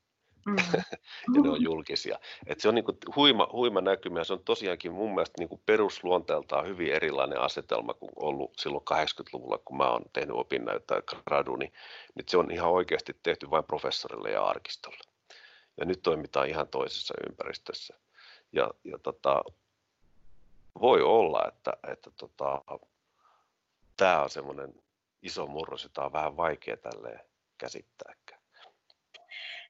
Mm. 0.47 0.57
ja 1.35 1.43
ne 1.43 1.51
on 1.51 1.63
julkisia. 1.63 2.19
Et 2.47 2.61
se 2.61 2.69
on 2.69 2.75
niin 2.75 2.85
kuin 2.85 2.97
huima, 3.17 3.49
huima 3.53 3.81
näkymä 3.81 4.21
ja 4.21 4.25
se 4.25 4.33
on 4.33 4.45
tosiaankin 4.45 4.93
mun 4.93 5.15
mielestä 5.15 5.35
niin 5.39 5.49
kuin 5.49 5.63
perusluonteeltaan 5.67 6.67
hyvin 6.67 6.93
erilainen 6.93 7.41
asetelma 7.41 7.95
kuin 7.95 8.13
ollut 8.17 8.53
silloin 8.59 8.85
80-luvulla, 8.91 9.59
kun 9.65 9.77
mä 9.77 9.91
oon 9.91 10.03
tehnyt 10.13 10.37
opinnäyttää 10.37 11.03
graduni. 11.27 11.73
Nyt 12.15 12.29
se 12.29 12.39
on 12.39 12.51
ihan 12.51 12.71
oikeasti 12.71 13.17
tehty 13.23 13.51
vain 13.51 13.65
professorille 13.65 14.31
ja 14.31 14.45
arkistolle. 14.45 15.05
Ja 15.77 15.85
nyt 15.85 16.03
toimitaan 16.03 16.49
ihan 16.49 16.69
toisessa 16.69 17.15
ympäristössä. 17.31 17.95
Ja, 18.53 18.71
ja 18.85 18.99
tota, 18.99 19.45
voi 20.81 21.03
olla, 21.03 21.45
että, 21.49 21.73
että 21.93 22.11
tota, 22.17 22.63
tämä 23.97 24.23
on 24.23 24.31
semmoinen 24.31 24.75
iso 25.23 25.47
murros, 25.47 25.83
jota 25.83 26.05
on 26.05 26.13
vähän 26.13 26.37
vaikea 26.37 26.77
tälleen 26.77 27.21
käsittääkään. 27.59 28.41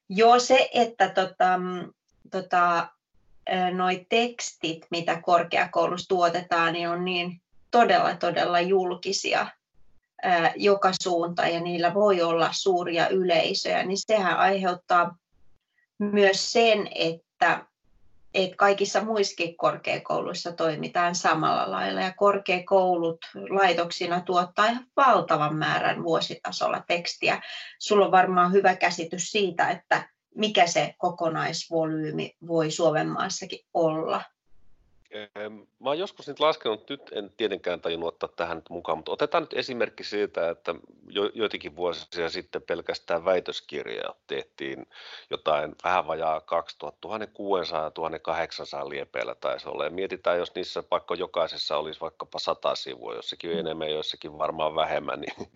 Joo, 0.08 0.38
se, 0.38 0.70
että 0.74 1.08
tota, 1.08 1.60
tota, 2.30 2.88
noi 3.72 4.06
tekstit, 4.08 4.86
mitä 4.90 5.20
korkeakoulussa 5.22 6.08
tuotetaan, 6.08 6.72
niin 6.72 6.88
on 6.88 7.04
niin 7.04 7.42
todella, 7.70 8.16
todella 8.16 8.60
julkisia 8.60 9.46
joka 10.56 10.90
suuntaan 11.02 11.52
ja 11.54 11.60
niillä 11.60 11.94
voi 11.94 12.22
olla 12.22 12.48
suuria 12.52 13.08
yleisöjä, 13.08 13.82
niin 13.82 13.98
sehän 14.06 14.36
aiheuttaa 14.36 15.16
myös 15.98 16.52
sen, 16.52 16.88
että 16.94 17.66
että 18.34 18.56
kaikissa 18.56 19.04
muissakin 19.04 19.56
korkeakouluissa 19.56 20.52
toimitaan 20.52 21.14
samalla 21.14 21.70
lailla 21.70 22.00
ja 22.00 22.12
korkeakoulut 22.16 23.18
laitoksina 23.50 24.20
tuottaa 24.20 24.66
ihan 24.66 24.86
valtavan 24.96 25.56
määrän 25.56 26.02
vuositasolla 26.02 26.82
tekstiä. 26.88 27.42
Sulla 27.78 28.04
on 28.04 28.12
varmaan 28.12 28.52
hyvä 28.52 28.76
käsitys 28.76 29.30
siitä, 29.30 29.68
että 29.68 30.08
mikä 30.34 30.66
se 30.66 30.94
kokonaisvolyymi 30.98 32.36
voi 32.46 32.70
Suomen 32.70 33.08
maassakin 33.08 33.60
olla. 33.74 34.22
Mä 35.78 35.90
oon 35.90 35.98
joskus 35.98 36.28
nyt 36.28 36.40
laskenut, 36.40 36.90
nyt 36.90 37.02
en 37.12 37.32
tietenkään 37.36 37.80
tajunnut 37.80 38.08
ottaa 38.08 38.28
tähän 38.36 38.56
nyt 38.56 38.70
mukaan, 38.70 38.98
mutta 38.98 39.12
otetaan 39.12 39.42
nyt 39.42 39.52
esimerkki 39.52 40.04
siitä, 40.04 40.50
että 40.50 40.74
jo, 41.08 41.30
joitakin 41.34 41.76
vuosia 41.76 42.28
sitten 42.28 42.62
pelkästään 42.62 43.24
väitöskirjaa 43.24 44.14
tehtiin 44.26 44.86
jotain 45.30 45.74
vähän 45.84 46.06
vajaa 46.06 46.38
2600-1800 46.38 46.42
liepeillä 48.88 49.34
taisi 49.34 49.68
olla. 49.68 49.84
Ja 49.84 49.90
mietitään, 49.90 50.38
jos 50.38 50.54
niissä 50.54 50.82
vaikka 50.90 51.14
jokaisessa 51.14 51.76
olisi 51.76 52.00
vaikkapa 52.00 52.38
100 52.38 52.74
sivua, 52.74 53.14
jossakin 53.14 53.50
mm. 53.50 53.58
enemmän, 53.58 53.90
jossakin 53.90 54.38
varmaan 54.38 54.74
vähemmän, 54.74 55.20
niin 55.20 55.52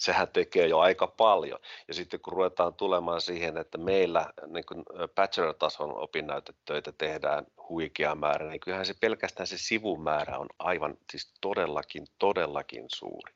sehän 0.00 0.28
tekee 0.28 0.66
jo 0.66 0.78
aika 0.78 1.06
paljon. 1.06 1.58
Ja 1.88 1.94
sitten 1.94 2.20
kun 2.20 2.32
ruvetaan 2.32 2.74
tulemaan 2.74 3.20
siihen, 3.20 3.56
että 3.56 3.78
meillä 3.78 4.26
niin 4.46 4.64
kuin 4.66 4.84
bachelor-tason 5.14 5.96
opinnäytetöitä 5.96 6.92
tehdään 6.92 7.46
huikea 7.68 8.14
määrä, 8.14 8.48
niin 8.48 8.60
kyllähän 8.60 8.86
se 8.86 8.94
pelkästään 9.00 9.46
se 9.46 9.58
sivumäärä 9.58 10.38
on 10.38 10.46
aivan 10.58 10.96
siis 11.10 11.34
todellakin, 11.40 12.06
todellakin 12.18 12.84
suuri. 12.94 13.32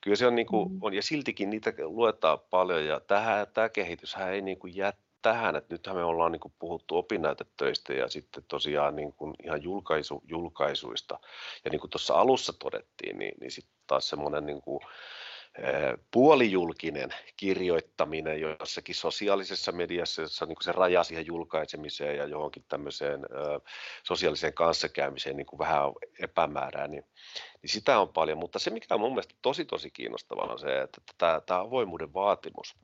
Kyllä 0.00 0.16
se 0.16 0.26
on, 0.26 0.34
niin 0.34 0.46
kuin, 0.46 0.72
mm. 0.72 0.78
on 0.82 0.94
ja 0.94 1.02
siltikin 1.02 1.50
niitä 1.50 1.72
luetaan 1.78 2.38
paljon 2.50 2.84
ja 2.84 3.00
tähän, 3.00 3.46
tämä 3.54 3.68
kehityshän 3.68 4.32
ei 4.32 4.40
niin 4.40 4.58
kuin 4.58 4.76
jää 4.76 4.92
tähän, 5.22 5.56
että 5.56 5.74
nythän 5.74 5.96
me 5.96 6.04
ollaan 6.04 6.32
niin 6.32 6.40
kuin 6.40 6.54
puhuttu 6.58 6.96
opinnäytetöistä 6.96 7.92
ja 7.92 8.08
sitten 8.08 8.44
tosiaan 8.48 8.96
niin 8.96 9.12
kuin 9.12 9.34
ihan 9.44 9.62
julkaisu, 9.62 10.22
julkaisuista. 10.28 11.18
Ja 11.64 11.70
niin 11.70 11.80
kuin 11.80 11.90
tuossa 11.90 12.14
alussa 12.14 12.52
todettiin, 12.52 13.18
niin, 13.18 13.34
niin 13.40 13.50
sitten 13.50 13.74
taas 13.86 14.08
semmoinen 14.08 14.46
niin 14.46 14.62
kuin, 14.62 14.80
puolijulkinen 16.10 17.10
kirjoittaminen 17.36 18.40
jossakin 18.40 18.94
sosiaalisessa 18.94 19.72
mediassa, 19.72 20.22
jossa 20.22 20.46
niin 20.46 20.56
se 20.60 20.72
raja 20.72 21.04
siihen 21.04 21.26
julkaisemiseen 21.26 22.16
ja 22.16 22.26
johonkin 22.26 22.64
tämmöiseen 22.68 23.20
sosiaaliseen 24.02 24.54
kanssakäymiseen 24.54 25.36
niin 25.36 25.46
kuin 25.46 25.58
vähän 25.58 25.82
epämäärää, 26.18 26.88
niin, 26.88 27.04
niin 27.62 27.70
sitä 27.70 27.98
on 27.98 28.08
paljon. 28.08 28.38
Mutta 28.38 28.58
se, 28.58 28.70
mikä 28.70 28.94
on 28.94 29.00
mun 29.00 29.12
mielestä 29.12 29.34
tosi 29.42 29.64
tosi 29.64 29.90
kiinnostavaa, 29.90 30.52
on 30.52 30.58
se, 30.58 30.82
että 30.82 31.00
tämä, 31.18 31.40
tämä 31.46 31.60
avoimuuden 31.60 32.14
vaatimus, 32.14 32.76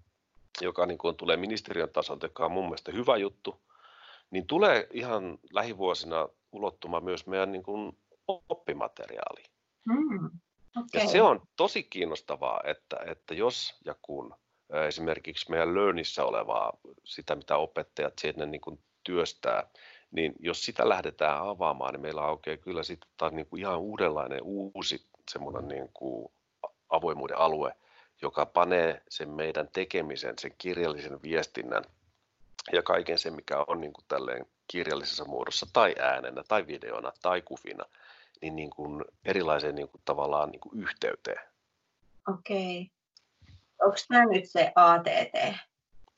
joka 0.61 0.87
niin 0.87 0.99
kuin 0.99 1.17
tulee 1.17 1.37
ministeriön 1.37 1.91
tasolta, 1.91 2.27
joka 2.27 2.45
on 2.45 2.53
mun 2.53 2.65
mielestä 2.65 2.93
hyvä 2.93 3.17
juttu, 3.17 3.61
niin 4.31 4.47
tulee 4.47 4.87
ihan 4.93 5.39
lähivuosina 5.53 6.29
ulottumaan 6.53 7.05
myös 7.05 7.27
meidän 7.27 7.53
niin 7.53 7.63
kuin 7.63 7.99
oppimateriaaliin. 8.27 9.51
Mm. 9.85 10.41
Okay. 10.77 11.01
Ja 11.03 11.09
se 11.09 11.23
on 11.23 11.43
tosi 11.57 11.83
kiinnostavaa, 11.83 12.61
että, 12.65 12.97
että 13.07 13.35
jos 13.35 13.75
ja 13.85 13.95
kun 14.03 14.35
esimerkiksi 14.89 15.51
meidän 15.51 15.75
Learnissa 15.75 16.25
olevaa, 16.25 16.73
sitä 17.05 17.37
mitä 17.37 17.57
opettajat 17.57 18.19
siinä 18.19 18.47
niin 18.47 18.61
kuin 18.61 18.79
työstää, 19.05 19.71
niin 20.11 20.33
jos 20.39 20.65
sitä 20.65 20.89
lähdetään 20.89 21.49
avaamaan, 21.49 21.93
niin 21.93 22.01
meillä 22.01 22.23
aukeaa 22.23 22.57
kyllä 22.57 22.83
sitten 22.83 23.11
taas 23.17 23.33
niin 23.33 23.47
kuin 23.47 23.61
ihan 23.61 23.79
uudenlainen 23.79 24.43
uusi 24.43 25.07
semmoinen 25.31 25.69
niin 25.69 25.91
kuin 25.95 26.33
avoimuuden 26.89 27.39
alue, 27.39 27.75
joka 28.23 28.47
panee 28.47 29.03
sen 29.09 29.29
meidän 29.29 29.69
tekemisen, 29.73 30.35
sen 30.39 30.55
kirjallisen 30.59 31.23
viestinnän 31.23 31.85
ja 32.73 32.83
kaiken 32.83 33.19
sen, 33.19 33.35
mikä 33.35 33.65
on 33.67 33.81
niin 33.81 33.93
kuin 33.93 34.05
tälleen 34.09 34.47
kirjallisessa 34.69 35.25
muodossa 35.25 35.67
tai 35.73 35.95
äänenä 35.99 36.43
tai 36.49 36.67
videona 36.67 37.13
tai 37.23 37.43
kuvina, 37.43 37.85
niin, 38.43 38.57
niin 38.57 38.71
kuin 38.71 39.05
erilaiseen 39.25 39.75
niin 39.75 39.89
kuin 39.89 40.03
tavallaan 40.05 40.51
niin 40.51 40.61
kuin 40.61 40.83
yhteyteen. 40.83 41.41
Okei. 42.29 42.91
Onko 43.83 43.97
tämä 44.09 44.25
nyt 44.25 44.51
se 44.51 44.73
ATT? 44.75 45.59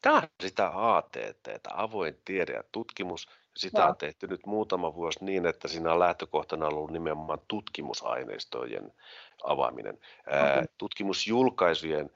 Tämä 0.03 0.17
on 0.17 0.23
sitä 0.41 0.71
ATT, 0.75 1.49
avoin 1.73 2.19
tiede 2.25 2.53
ja 2.53 2.63
tutkimus. 2.73 3.29
Sitä 3.57 3.81
Joo. 3.81 3.89
on 3.89 3.97
tehty 3.97 4.27
nyt 4.27 4.47
muutama 4.47 4.95
vuosi 4.95 5.25
niin, 5.25 5.47
että 5.47 5.69
siinä 5.69 5.93
on 5.93 5.99
lähtökohtana 5.99 6.67
ollut 6.67 6.91
nimenomaan 6.91 7.41
tutkimusaineistojen 7.49 8.93
avaaminen. 9.45 9.99
Okay. 10.27 10.65
Tutkimusjulkaisujen 10.79 12.11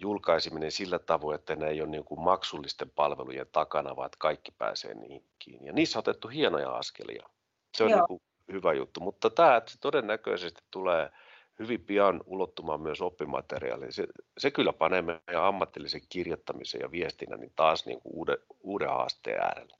julkaiseminen 0.00 0.72
sillä 0.72 0.98
tavoin, 0.98 1.34
että 1.34 1.56
ne 1.56 1.68
ei 1.68 1.80
ole 1.80 1.90
niin 1.90 2.04
kuin 2.04 2.20
maksullisten 2.20 2.90
palvelujen 2.90 3.46
takana, 3.52 3.96
vaan 3.96 4.06
että 4.06 4.18
kaikki 4.20 4.50
pääsee 4.50 4.94
niihin 4.94 5.24
kiinni. 5.38 5.66
Ja 5.66 5.72
niissä 5.72 5.98
on 5.98 6.00
otettu 6.00 6.28
hienoja 6.28 6.76
askelia. 6.76 7.28
Se 7.76 7.84
on 7.84 7.90
niin 7.90 8.06
kuin 8.06 8.22
hyvä 8.52 8.72
juttu, 8.72 9.00
mutta 9.00 9.30
tämä 9.30 9.56
että 9.56 9.72
se 9.72 9.78
todennäköisesti 9.80 10.62
tulee 10.70 11.10
hyvin 11.58 11.80
pian 11.80 12.20
ulottumaan 12.26 12.80
myös 12.80 13.00
oppimateriaaliin. 13.00 13.92
Se, 13.92 14.06
se 14.38 14.50
kyllä 14.50 14.72
panee 14.72 15.02
meidän 15.02 15.44
ammatillisen 15.44 16.00
kirjoittamisen 16.08 16.80
ja 16.80 16.90
viestinnän 16.90 17.40
niin 17.40 17.52
taas 17.56 17.86
niin 17.86 18.00
kuin 18.00 18.12
uuden, 18.14 18.38
uuden 18.60 18.88
haasteen 18.88 19.40
äärelle. 19.40 19.76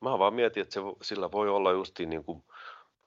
Mä 0.00 0.18
vaan 0.18 0.34
mietin, 0.34 0.62
että 0.62 0.74
se, 0.74 0.80
sillä 1.02 1.32
voi 1.32 1.48
olla 1.48 1.72
justiin 1.72 2.10
niin 2.10 2.24
kuin, 2.24 2.42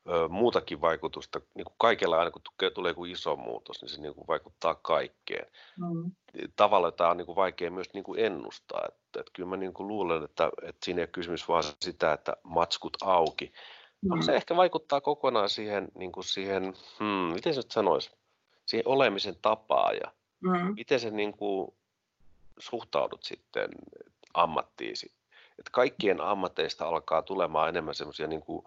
ö, 0.10 0.28
muutakin 0.30 0.82
vaikutusta. 0.82 1.42
Niin 1.56 1.66
kuin 1.66 1.76
kaikella 1.78 2.18
aina 2.18 2.32
kun 2.32 2.42
tulee 2.74 2.92
joku 2.92 3.06
iso 3.06 3.36
muutos, 3.36 3.82
niin 3.82 3.90
se 3.90 4.02
niin 4.02 4.14
kuin 4.14 4.28
vaikuttaa 4.28 4.76
kaikkeen. 4.76 5.52
Mm. 5.78 6.12
Tavalla 6.56 6.92
tämä 6.92 7.10
on 7.10 7.18
niin 7.18 7.26
kuin 7.26 7.36
vaikea 7.36 7.72
myös 7.72 7.94
niin 7.94 8.04
kuin 8.04 8.20
ennustaa. 8.20 8.82
Että, 8.88 9.20
että 9.20 9.32
kyllä 9.34 9.50
mä 9.50 9.58
niin 9.58 9.74
kuin 9.74 9.88
luulen, 9.88 10.24
että, 10.24 10.50
että 10.62 10.86
siinä 10.86 11.00
ei 11.00 11.04
ole 11.04 11.08
kysymys 11.08 11.48
vaan 11.48 11.64
sitä, 11.82 12.14
että 12.14 12.38
matskut 12.44 12.98
auki, 13.02 13.54
Mm. 14.02 14.22
Se 14.22 14.36
ehkä 14.36 14.56
vaikuttaa 14.56 15.02
kokonaan 15.02 15.50
siihen, 15.50 15.88
niin 15.96 16.12
kuin 16.12 16.24
siihen 16.24 16.74
hmm, 17.00 17.34
miten 17.34 17.54
se 17.54 17.60
nyt 17.60 17.72
sanoisi, 17.72 18.12
siihen 18.66 18.88
olemisen 18.88 19.36
tapaan 19.42 19.96
ja 19.96 20.12
mm. 20.40 20.74
miten 20.76 21.00
se 21.00 21.12
niin 21.12 21.38
kuin, 21.38 21.74
suhtaudut 22.60 23.24
sitten 23.24 23.70
ammattiisi. 24.34 25.12
Että 25.60 25.72
kaikkien 25.72 26.22
ammatteista 26.22 26.88
alkaa 26.88 27.22
tulemaan 27.22 27.70
enemmän 27.70 27.96
semmoisia 27.96 28.28
niin 28.28 28.42
kuin, 28.42 28.66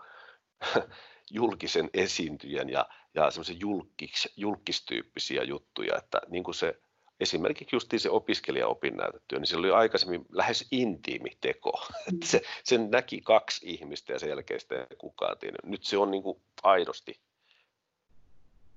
julkisen 1.30 1.90
esiintyjän 1.94 2.70
ja, 2.70 2.88
ja 3.14 3.30
semmoisia 3.30 3.56
julkis, 3.58 4.32
julkistyyppisiä 4.36 5.42
juttuja, 5.42 5.96
että 5.96 6.20
niin 6.28 6.44
kuin 6.44 6.54
se 6.54 6.80
esimerkiksi 7.20 7.76
justiin 7.76 8.00
se 8.00 8.10
opiskelijaopinnäytetyö, 8.10 9.38
niin 9.38 9.46
se 9.46 9.56
oli 9.56 9.70
aikaisemmin 9.70 10.26
lähes 10.32 10.68
intiimi 10.70 11.30
teko. 11.40 11.72
Mm. 12.12 12.18
Se, 12.24 12.42
sen 12.64 12.90
näki 12.90 13.20
kaksi 13.20 13.70
ihmistä 13.70 14.12
ja 14.12 14.18
sen 14.18 14.28
jälkeen 14.28 14.60
sitä 14.60 14.86
kukaan 14.98 15.38
tiennyt. 15.38 15.64
Nyt 15.64 15.84
se 15.84 15.98
on 15.98 16.10
niin 16.10 16.22
kuin 16.22 16.40
aidosti 16.62 17.20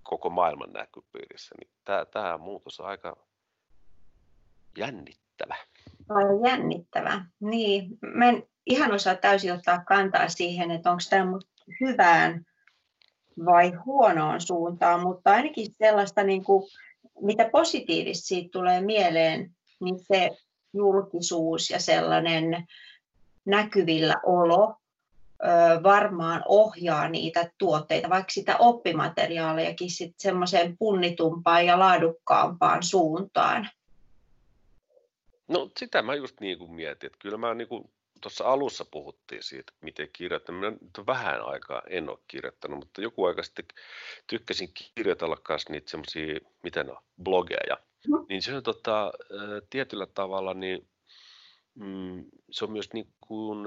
koko 0.04 0.30
maailman 0.30 0.74
näkypiirissä. 0.74 1.56
Niin 1.60 1.72
tämä, 1.86 2.06
tämä 2.06 2.38
muutos 2.38 2.80
on 2.80 2.86
aika 2.86 3.18
jännittävä. 4.78 5.56
Aivan 6.10 6.46
jännittävä. 6.46 7.26
Niin, 7.40 7.98
mä 8.02 8.30
en 8.30 8.44
ihan 8.66 8.92
osaa 8.92 9.16
täysin 9.16 9.54
ottaa 9.54 9.84
kantaa 9.88 10.30
siihen, 10.30 10.72
että 10.72 10.92
onko 10.92 11.04
tämä 11.10 11.26
hyvään 11.82 12.46
vai 13.46 13.70
huonoon 13.70 14.42
suuntaan, 14.42 15.02
mutta 15.02 15.32
ainakin 15.32 15.74
sellaista 15.74 16.24
niin 16.24 16.44
kuin 16.44 16.64
mitä 17.22 17.50
positiivista 17.51 18.27
siitä 18.27 18.50
tulee 18.51 18.82
mieleen, 18.82 19.51
niin 19.79 20.00
se 20.00 20.29
julkisuus 20.74 21.70
ja 21.70 21.79
sellainen 21.79 22.67
näkyvillä 23.46 24.15
olo 24.25 24.75
varmaan 25.84 26.43
ohjaa 26.48 27.10
niitä 27.10 27.51
tuotteita, 27.58 28.10
vaikka 28.10 28.32
sitä 28.32 28.58
oppimateriaalejakin 28.58 29.91
sitten 29.91 30.20
semmoiseen 30.20 30.77
punnitumpaan 30.77 31.65
ja 31.65 31.79
laadukkaampaan 31.79 32.84
suuntaan. 32.84 33.70
No 35.48 35.72
sitä 35.77 36.01
mä 36.01 36.15
just 36.15 36.39
niin 36.39 36.58
kuin 36.58 36.72
mietin, 36.72 37.08
että 37.08 37.20
kyllä 37.22 37.38
mä 37.38 37.53
niin 37.53 37.67
kuin 37.67 37.89
tuossa 38.24 38.44
alussa 38.46 38.86
puhuttiin 38.86 39.44
siitä, 39.44 39.74
miten 39.82 40.10
kirjoittaa. 40.13 40.56
Minä 40.56 40.70
nyt 40.70 41.08
vähän 41.08 41.42
aikaa 41.46 41.82
en 41.89 42.10
ole 42.10 42.20
kirjoittanut, 42.27 42.80
mutta 42.80 43.01
joku 43.01 43.25
aika 43.25 43.44
sitten 43.44 43.65
tykkäsin 44.27 44.70
kirjoitella 44.96 45.38
myös 45.50 45.70
niitä 45.70 45.92
semmoisia, 45.92 46.39
miten 46.63 46.89
on, 46.89 46.98
blogeja. 47.24 47.77
Mm. 48.08 48.25
Niin 48.30 48.42
se 48.42 48.56
on 48.56 48.63
tota, 48.63 49.13
tietyllä 49.70 50.06
tavalla, 50.06 50.53
niin 50.53 50.88
mm, 51.75 52.25
se 52.51 52.65
on 52.65 52.72
myös 52.72 52.94
niin 52.94 53.13
kuin, 53.22 53.65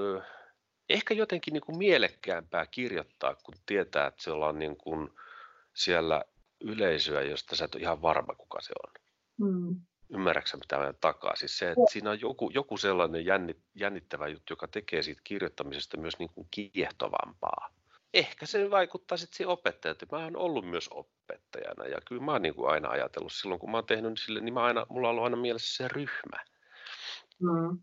ehkä 0.88 1.14
jotenkin 1.14 1.52
niin 1.52 1.62
kuin 1.62 1.78
mielekkäämpää 1.78 2.66
kirjoittaa, 2.66 3.34
kun 3.34 3.54
tietää, 3.66 4.06
että 4.06 4.22
siellä 4.22 4.46
on 4.46 4.58
niin 4.58 4.76
kuin 4.76 5.10
siellä 5.74 6.24
yleisöä, 6.60 7.22
josta 7.22 7.56
sä 7.56 7.64
et 7.64 7.74
ole 7.74 7.82
ihan 7.82 8.02
varma, 8.02 8.34
kuka 8.34 8.60
se 8.60 8.72
on. 8.86 8.92
Mm. 9.48 9.80
Ymmärrätkö 10.10 10.56
mitä 10.56 10.78
mä 10.78 10.92
takaa? 11.00 11.36
Siis 11.36 11.58
se, 11.58 11.70
että 11.70 11.92
siinä 11.92 12.10
on 12.10 12.20
joku, 12.20 12.50
joku 12.54 12.76
sellainen 12.76 13.26
jännit, 13.26 13.58
jännittävä 13.74 14.28
juttu, 14.28 14.52
joka 14.52 14.68
tekee 14.68 15.02
siitä 15.02 15.20
kirjoittamisesta 15.24 15.96
myös 15.96 16.18
niin 16.18 16.30
kuin 16.34 16.48
kiehtovampaa. 16.50 17.70
Ehkä 18.14 18.46
se 18.46 18.70
vaikuttaa 18.70 19.18
sitten 19.18 19.36
siihen 19.36 19.52
opettajaan, 19.52 19.96
mä 20.12 20.18
oon 20.18 20.36
ollut 20.36 20.70
myös 20.70 20.88
opettajana 20.88 21.86
ja 21.86 22.00
kyllä 22.00 22.22
mä 22.22 22.32
oon 22.32 22.42
niin 22.42 22.54
kuin 22.54 22.70
aina 22.70 22.88
ajatellut 22.88 23.32
silloin, 23.32 23.60
kun 23.60 23.70
mä 23.70 23.76
oon 23.76 23.86
tehnyt 23.86 24.20
sille, 24.20 24.40
niin 24.40 24.54
mä 24.54 24.62
aina, 24.62 24.86
mulla 24.88 25.08
on 25.08 25.10
ollut 25.10 25.24
aina 25.24 25.36
mielessä 25.36 25.76
se 25.76 25.88
ryhmä. 25.88 26.44
Mm. 27.40 27.78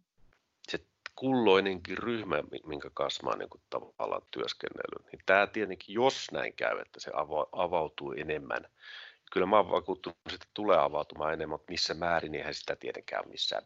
Se 0.68 0.86
kulloinenkin 1.15 1.98
ryhmä, 1.98 2.44
minkä 2.65 2.89
kanssa 2.94 3.24
mä 3.24 3.30
oon 3.30 3.39
niin 3.39 3.50
kuin 3.50 3.62
tavallaan 3.70 4.27
työskennellyt. 4.32 5.12
Niin 5.12 5.22
tämä 5.25 5.48
tietenkin, 5.48 5.94
jos 5.94 6.32
näin 6.32 6.53
käy, 6.53 6.80
että 6.80 7.00
se 7.00 7.12
avautuu 7.51 8.12
enemmän 8.12 8.68
kyllä 9.34 9.46
mä 9.46 9.58
oon 9.58 9.72
vakuuttunut, 9.72 10.18
että 10.34 10.48
tulee 10.54 10.78
avautumaan 10.78 11.34
enemmän, 11.34 11.54
mutta 11.54 11.72
missä 11.72 11.94
määrin, 11.94 12.36
eihän 12.36 12.54
sitä 12.54 12.75
tietenkään 12.75 13.30
missään 13.30 13.63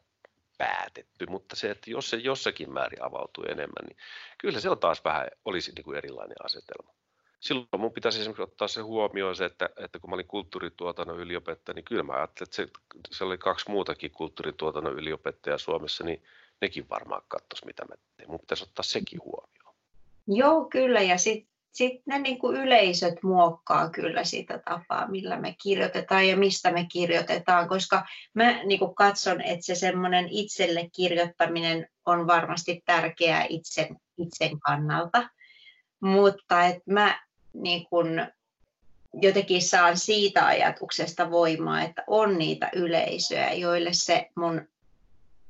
päätetty, 0.58 1.26
mutta 1.30 1.56
se, 1.56 1.72
että 1.72 1.92
jos 1.92 2.10
se 2.10 2.18
jossakin 2.18 2.74
määrin 2.74 3.04
avautuu 3.04 3.44
enemmän, 3.44 3.86
niin 3.88 3.98
kyllä 4.38 4.60
se 4.60 4.70
on 4.70 4.80
taas 4.80 5.04
vähän, 5.04 5.28
olisi 5.46 5.72
niin 5.76 5.84
kuin 5.84 5.98
erilainen 5.98 6.36
asetelma. 6.44 6.94
Silloin 7.40 7.68
mun 7.78 7.94
pitäisi 7.94 8.20
esimerkiksi 8.20 8.44
ottaa 8.44 8.68
se 8.68 8.82
huomioon 8.82 9.36
se, 9.36 9.46
että, 9.46 9.70
että 9.78 10.00
kun 10.00 10.10
mä 10.10 10.14
olin 10.14 10.28
kulttuurituotannon 10.28 11.20
yliopettaja, 11.20 11.74
niin 11.74 11.86
kyllä 11.86 12.04
mä 12.04 12.14
ajattelin, 12.14 12.48
että 12.48 12.56
se, 12.56 12.68
se 13.12 13.24
oli 13.24 13.38
kaksi 13.38 13.72
muutakin 13.72 14.12
kulttuurituotannon 14.12 14.94
yliopettajaa 14.94 15.58
Suomessa, 15.58 16.04
niin 16.04 16.24
nekin 16.62 16.90
varmaan 16.90 17.22
katsoisi, 17.28 17.66
mitä 17.66 17.86
mä 17.86 17.96
teen. 18.18 18.30
Mun 18.30 18.40
pitäisi 18.40 18.64
ottaa 18.64 18.84
sekin 18.84 19.20
huomioon. 19.24 19.76
Joo, 20.28 20.66
kyllä. 20.66 21.02
Ja 21.02 21.18
sitten 21.18 21.57
sitten 21.78 22.04
ne 22.06 22.20
niin 22.20 22.40
kuin 22.40 22.58
yleisöt 22.58 23.24
muokkaa 23.24 23.90
kyllä 23.90 24.24
sitä 24.24 24.60
tapaa, 24.60 25.08
millä 25.08 25.40
me 25.40 25.56
kirjoitetaan 25.64 26.28
ja 26.28 26.38
mistä 26.38 26.72
me 26.72 26.88
kirjoitetaan, 26.92 27.70
koska 27.70 28.06
mä 28.34 28.64
niin 28.64 28.80
kuin 28.80 28.96
katson, 28.96 29.42
että 29.42 29.66
se 29.66 29.76
semmoinen 29.76 30.28
itselle 30.30 30.90
kirjoittaminen 30.96 31.88
on 32.06 32.28
varmasti 32.28 32.84
tärkeää 32.86 33.46
itsen, 33.50 33.98
itsen 34.18 34.60
kannalta, 34.60 35.30
mutta 36.00 36.66
että 36.66 36.82
mä 36.86 37.20
niin 37.54 37.88
kuin 37.90 38.28
jotenkin 39.14 39.62
saan 39.62 39.98
siitä 39.98 40.46
ajatuksesta 40.46 41.32
voimaa, 41.32 41.82
että 41.82 42.04
on 42.08 42.38
niitä 42.38 42.70
yleisöjä, 42.76 43.54
joille 43.54 43.94
se 43.94 44.30
mun 44.36 44.68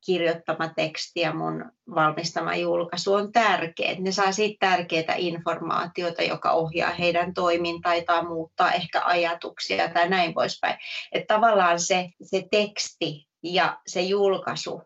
kirjoittama 0.05 0.67
teksti 0.67 1.19
ja 1.19 1.33
mun 1.33 1.71
valmistama 1.95 2.55
julkaisu 2.55 3.13
on 3.13 3.31
tärkeä. 3.31 3.95
Ne 3.99 4.11
saa 4.11 4.31
siitä 4.31 4.69
tärkeää 4.69 5.15
informaatiota, 5.17 6.23
joka 6.23 6.51
ohjaa 6.51 6.91
heidän 6.91 7.33
toimintaitaan, 7.33 8.27
muuttaa 8.27 8.71
ehkä 8.71 9.01
ajatuksia 9.05 9.89
tai 9.89 10.09
näin 10.09 10.33
poispäin. 10.33 10.77
Että 11.11 11.33
tavallaan 11.35 11.79
se, 11.79 12.09
se 12.21 12.47
teksti 12.51 13.27
ja 13.43 13.77
se 13.87 14.01
julkaisu 14.01 14.81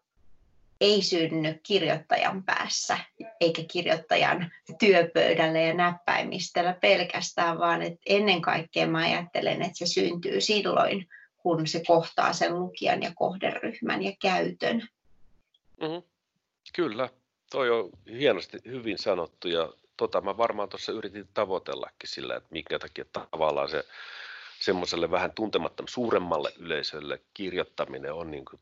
ei 0.82 1.02
synny 1.02 1.60
kirjoittajan 1.64 2.44
päässä 2.44 2.98
eikä 3.42 3.62
kirjoittajan 3.72 4.52
työpöydällä 4.80 5.60
ja 5.60 5.74
näppäimistöllä 5.74 6.74
pelkästään, 6.82 7.60
vaan 7.60 7.82
että 7.82 8.00
ennen 8.06 8.42
kaikkea 8.42 8.88
mä 8.88 8.98
ajattelen, 8.98 9.62
että 9.62 9.78
se 9.78 9.86
syntyy 9.86 10.42
silloin, 10.42 11.08
kun 11.38 11.68
se 11.68 11.82
kohtaa 11.88 12.34
sen 12.34 12.60
lukijan 12.60 13.04
ja 13.04 13.12
kohderyhmän 13.16 14.04
ja 14.04 14.12
käytön. 14.22 14.88
Mm-hmm. 15.82 16.04
Kyllä, 16.76 17.10
toi 17.52 17.70
on 17.70 17.90
hienosti 18.12 18.58
hyvin 18.66 18.98
sanottu 18.98 19.48
ja 19.48 19.74
tota 19.98 20.22
mä 20.22 20.38
varmaan 20.38 20.70
tuossa 20.70 20.92
yritin 20.92 21.28
tavoitellakin 21.34 22.10
sillä, 22.10 22.36
että 22.36 22.50
minkä 22.52 22.80
takia 22.80 23.06
tavallaan 23.32 23.70
se 23.70 23.84
semmoiselle 24.60 25.12
vähän 25.12 25.32
tuntemattomalle 25.32 25.92
suuremmalle 25.92 26.54
yleisölle 26.58 27.22
kirjoittaminen 27.34 28.14
on 28.14 28.32
niin 28.32 28.46
kuin 28.46 28.62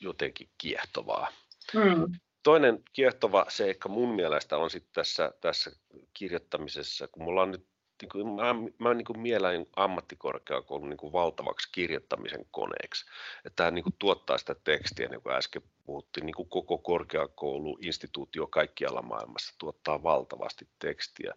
jotenkin 0.00 0.48
kiehtovaa. 0.58 1.28
Mm. 1.74 2.14
Toinen 2.42 2.82
kiehtova 2.92 3.46
seikka 3.48 3.88
mun 3.88 4.14
mielestä 4.14 4.56
on 4.56 4.70
sitten 4.70 4.94
tässä, 4.94 5.32
tässä 5.40 5.70
kirjoittamisessa, 6.14 7.08
kun 7.08 7.22
mulla 7.22 7.42
on 7.42 7.50
nyt 7.50 7.66
niin 8.02 8.10
kuin, 8.12 8.28
mä, 8.28 8.54
mä 8.78 8.94
niin 8.94 9.04
kuin 9.04 9.20
mielen 9.20 9.66
ammattikorkeakoulun 9.76 10.90
niin 10.90 10.96
kuin 10.96 11.12
valtavaksi 11.12 11.68
kirjoittamisen 11.72 12.46
koneeksi. 12.50 13.04
Että 13.44 13.56
tämä 13.56 13.70
niin 13.70 13.82
kuin 13.82 13.94
tuottaa 13.98 14.38
sitä 14.38 14.54
tekstiä, 14.54 15.08
niin 15.08 15.22
kuin 15.22 15.34
äsken 15.34 15.62
puhuttiin, 15.84 16.26
niin 16.26 16.34
kuin 16.34 16.48
koko 16.48 16.78
korkeakoulu, 16.78 17.78
instituutio 17.80 18.46
kaikkialla 18.46 19.02
maailmassa 19.02 19.54
tuottaa 19.58 20.02
valtavasti 20.02 20.68
tekstiä. 20.78 21.34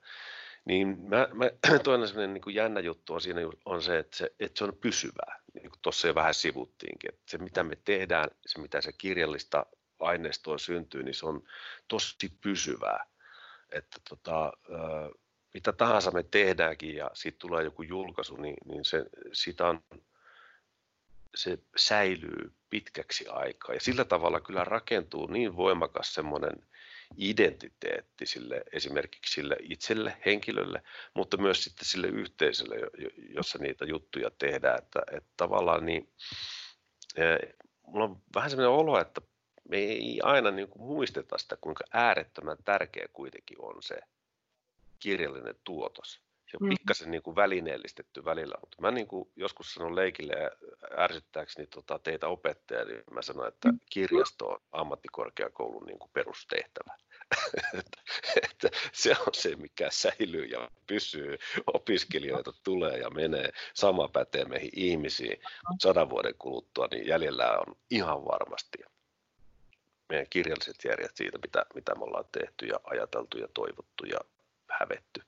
Niin 0.65 0.99
mä, 0.99 1.27
mä, 1.33 1.49
toinen 1.83 2.07
sellainen 2.07 2.33
niin 2.33 2.41
kuin 2.41 2.55
jännä 2.55 2.79
juttu 2.79 3.13
on 3.13 3.21
siinä 3.21 3.41
on 3.65 3.81
se, 3.81 3.99
että 3.99 4.17
se, 4.17 4.31
että 4.39 4.57
se 4.57 4.63
on 4.63 4.77
pysyvää, 4.81 5.39
niin 5.53 5.69
kuin 5.69 5.79
tuossa 5.81 6.07
jo 6.07 6.15
vähän 6.15 6.33
sivuttiinkin. 6.33 7.13
Että 7.13 7.31
se 7.31 7.37
mitä 7.37 7.63
me 7.63 7.77
tehdään, 7.85 8.29
se 8.45 8.61
mitä 8.61 8.81
se 8.81 8.91
kirjallista 8.91 9.65
aineistoa 9.99 10.57
syntyy, 10.57 11.03
niin 11.03 11.13
se 11.13 11.25
on 11.25 11.43
tosi 11.87 12.31
pysyvää. 12.41 13.05
Että 13.71 13.97
tota, 14.09 14.53
mitä 15.57 15.71
tahansa 15.71 16.11
me 16.11 16.23
tehdäänkin 16.23 16.95
ja 16.95 17.11
siitä 17.13 17.37
tulee 17.39 17.63
joku 17.63 17.83
julkaisu, 17.83 18.35
niin, 18.35 18.57
niin 18.65 18.85
se, 18.85 19.05
sitä 19.33 19.67
on, 19.67 19.81
se 21.35 21.57
säilyy 21.77 22.51
pitkäksi 22.69 23.27
aikaa. 23.27 23.73
Ja 23.75 23.81
sillä 23.81 24.05
tavalla 24.05 24.39
kyllä 24.41 24.63
rakentuu 24.63 25.27
niin 25.27 25.55
voimakas 25.55 26.13
semmoinen 26.13 26.67
identiteetti 27.17 28.25
sille, 28.25 28.63
esimerkiksi 28.71 29.33
sille 29.33 29.55
itselle, 29.61 30.17
henkilölle, 30.25 30.83
mutta 31.13 31.37
myös 31.37 31.63
sitten 31.63 31.85
sille 31.85 32.07
yhteisölle, 32.07 32.75
jossa 33.29 33.59
niitä 33.59 33.85
juttuja 33.85 34.31
tehdään. 34.37 34.77
Että, 34.77 35.01
että 35.11 35.29
tavallaan 35.37 35.85
niin, 35.85 36.09
mulla 37.81 38.05
on 38.05 38.21
vähän 38.35 38.49
sellainen 38.49 38.79
olo, 38.79 38.99
että 38.99 39.21
me 39.69 39.77
ei 39.77 40.19
aina 40.23 40.51
niin 40.51 40.67
kuin 40.67 40.81
muisteta 40.81 41.37
sitä, 41.37 41.57
kuinka 41.61 41.83
äärettömän 41.93 42.57
tärkeä 42.63 43.07
kuitenkin 43.13 43.57
on 43.61 43.83
se, 43.83 43.99
kirjallinen 44.99 45.55
tuotos. 45.63 46.21
Se 46.51 46.57
on 46.61 46.67
mm. 46.67 46.69
pikkasen 46.69 47.11
niin 47.11 47.23
kuin 47.23 47.35
välineellistetty 47.35 48.25
välillä, 48.25 48.55
mutta 48.61 48.81
mä 48.81 48.91
niin 48.91 49.07
kuin 49.07 49.31
joskus 49.35 49.73
sanon 49.73 49.95
leikille 49.95 50.33
ja 50.33 50.51
ärsyttääkseni 50.97 51.67
tota 51.67 51.99
teitä 51.99 52.27
opettajia, 52.27 52.85
niin 52.85 53.03
mä 53.11 53.21
sanon, 53.21 53.47
että 53.47 53.71
mm. 53.71 53.79
kirjasto 53.89 54.47
on 54.47 54.61
ammattikorkeakoulun 54.71 55.85
niin 55.85 55.99
kuin 55.99 56.11
perustehtävä. 56.13 56.97
että, 57.79 58.01
että 58.43 58.69
se 58.93 59.11
on 59.11 59.33
se, 59.33 59.55
mikä 59.55 59.89
säilyy 59.91 60.45
ja 60.45 60.71
pysyy. 60.87 61.37
Opiskelijoita 61.73 62.51
tulee 62.63 62.97
ja 62.97 63.09
menee. 63.09 63.49
Sama 63.73 64.07
pätee 64.07 64.45
meihin 64.45 64.71
ihmisiin, 64.73 65.41
mutta 65.69 65.87
sadan 65.87 66.09
vuoden 66.09 66.35
kuluttua 66.39 66.87
niin 66.91 67.07
jäljellä 67.07 67.59
on 67.59 67.75
ihan 67.89 68.25
varmasti 68.25 68.77
meidän 70.09 70.27
kirjalliset 70.29 70.75
järjet 70.85 71.15
siitä, 71.15 71.37
mitä, 71.37 71.65
mitä 71.75 71.95
me 71.95 72.03
ollaan 72.03 72.25
tehty 72.31 72.65
ja 72.65 72.79
ajateltu 72.83 73.37
ja 73.37 73.47
toivottu 73.53 74.05
ja 74.05 74.19
hävetty. 74.79 75.21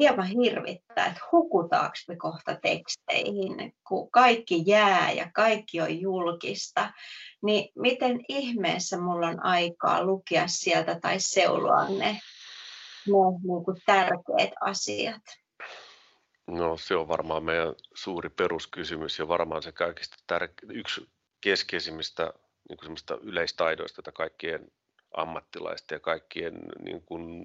Hieman 0.00 0.26
hirvittää, 0.26 1.06
että 1.06 1.20
hukutaanko 1.32 1.94
me 2.08 2.16
kohta 2.16 2.56
teksteihin, 2.62 3.74
kun 3.88 4.10
kaikki 4.10 4.62
jää 4.66 5.12
ja 5.12 5.30
kaikki 5.34 5.80
on 5.80 6.00
julkista. 6.00 6.92
Niin 7.42 7.72
miten 7.74 8.20
ihmeessä 8.28 8.98
mulla 8.98 9.28
on 9.28 9.44
aikaa 9.44 10.04
lukea 10.04 10.46
sieltä 10.46 11.00
tai 11.00 11.20
seuloa 11.20 11.88
ne, 11.88 11.96
ne 11.96 12.20
niin 13.06 13.82
tärkeät 13.86 14.52
asiat? 14.60 15.22
No 16.46 16.76
se 16.76 16.96
on 16.96 17.08
varmaan 17.08 17.44
meidän 17.44 17.74
suuri 17.94 18.30
peruskysymys 18.30 19.18
ja 19.18 19.28
varmaan 19.28 19.62
se 19.62 19.72
kaikista 19.72 20.16
tärke- 20.26 20.72
yksi 20.72 21.10
keskeisimmistä 21.40 22.32
niin 22.68 22.78
kuin 22.78 23.20
yleistaidoista, 23.22 23.98
joita 23.98 24.12
kaikkien 24.12 24.68
ammattilaisten 25.12 25.96
ja 25.96 26.00
kaikkien 26.00 26.58
niin 26.84 27.02
kuin, 27.02 27.44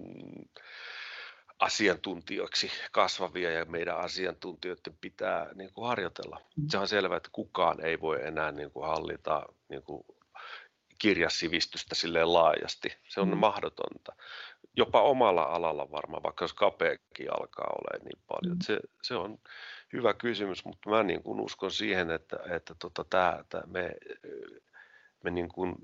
asiantuntijoiksi 1.60 2.72
kasvavia 2.92 3.52
ja 3.52 3.66
meidän 3.66 3.98
asiantuntijoiden 3.98 4.98
pitää 5.02 5.50
niin 5.54 5.74
kuin 5.74 5.88
harjoitella. 5.88 6.42
Mm. 6.58 6.64
Se 6.70 6.78
on 6.78 6.88
selvää, 6.88 7.18
että 7.18 7.30
kukaan 7.32 7.86
ei 7.86 8.02
voi 8.02 8.28
enää 8.28 8.52
niin 8.52 8.72
kuin 8.72 8.88
hallita 8.88 9.46
niin 9.70 9.84
kuin 9.84 10.06
kirjasivistystä 11.00 11.96
silleen 11.96 12.34
laajasti. 12.34 12.98
Se 13.08 13.22
on 13.22 13.30
mm. 13.30 13.38
mahdotonta. 13.38 14.16
Jopa 14.78 15.02
omalla 15.02 15.44
alalla 15.44 15.92
varmaan, 15.92 16.24
vaikka 16.24 16.44
jos 16.44 16.54
kapeakin 16.54 17.34
alkaa 17.40 17.68
olla 17.68 18.04
niin 18.04 18.24
paljon. 18.28 18.58
Mm. 18.58 18.62
Se, 18.64 18.80
se 19.02 19.16
on 19.16 19.38
hyvä 19.94 20.14
kysymys, 20.14 20.66
mutta 20.66 20.90
mä 20.90 21.04
niin 21.04 21.24
kuin 21.24 21.40
uskon 21.40 21.72
siihen, 21.72 22.12
että, 22.12 22.40
että 22.50 22.76
tota, 22.80 23.04
tää, 23.04 23.44
tää 23.50 23.64
me, 23.68 23.96
me 25.24 25.32
niin 25.32 25.50
kuin 25.50 25.76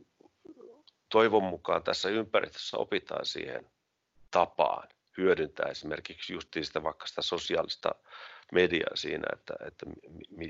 toivon 1.11 1.43
mukaan 1.43 1.83
tässä 1.83 2.09
ympäristössä 2.09 2.77
opitaan 2.77 3.25
siihen 3.25 3.67
tapaan 4.31 4.87
hyödyntää 5.17 5.69
esimerkiksi 5.69 6.33
just 6.33 6.49
sitä 6.61 6.83
vaikka 6.83 7.07
sitä 7.07 7.21
sosiaalista 7.21 7.95
mediaa 8.51 8.95
siinä, 8.95 9.27
että, 9.33 9.53
että 9.67 9.85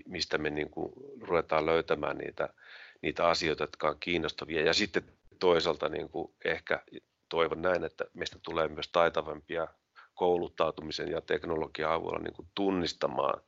mistä 0.05 0.37
me 0.37 0.49
niin 0.49 0.69
kuin 0.69 0.93
ruvetaan 1.21 1.65
löytämään 1.65 2.17
niitä, 2.17 2.49
niitä 3.01 3.27
asioita, 3.27 3.63
jotka 3.63 3.89
on 3.89 3.99
kiinnostavia. 3.99 4.65
Ja 4.65 4.73
sitten 4.73 5.03
toisaalta 5.39 5.89
niin 5.89 6.09
kuin 6.09 6.33
ehkä 6.45 6.83
toivon 7.29 7.61
näin, 7.61 7.83
että 7.83 8.05
meistä 8.13 8.39
tulee 8.41 8.67
myös 8.67 8.87
taitavampia 8.87 9.67
kouluttautumisen 10.15 11.11
ja 11.11 11.21
teknologian 11.21 11.91
avulla 11.91 12.19
niin 12.19 12.33
kuin 12.33 12.47
tunnistamaan 12.55 13.41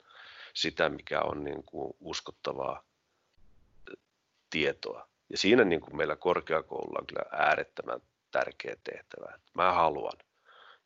sitä, 0.53 0.89
mikä 0.89 1.21
on 1.21 1.43
niin 1.43 1.63
kuin 1.63 1.93
uskottavaa 1.99 2.83
tietoa. 4.49 5.12
Ja 5.33 5.37
siinä 5.37 5.63
niin 5.63 5.81
kuin 5.81 5.97
meillä 5.97 6.15
korkeakoululla 6.15 6.99
on 6.99 7.07
kyllä 7.07 7.25
äärettömän 7.31 8.01
tärkeä 8.31 8.75
tehtävä. 8.83 9.39
Mä 9.53 9.73
haluan 9.73 10.17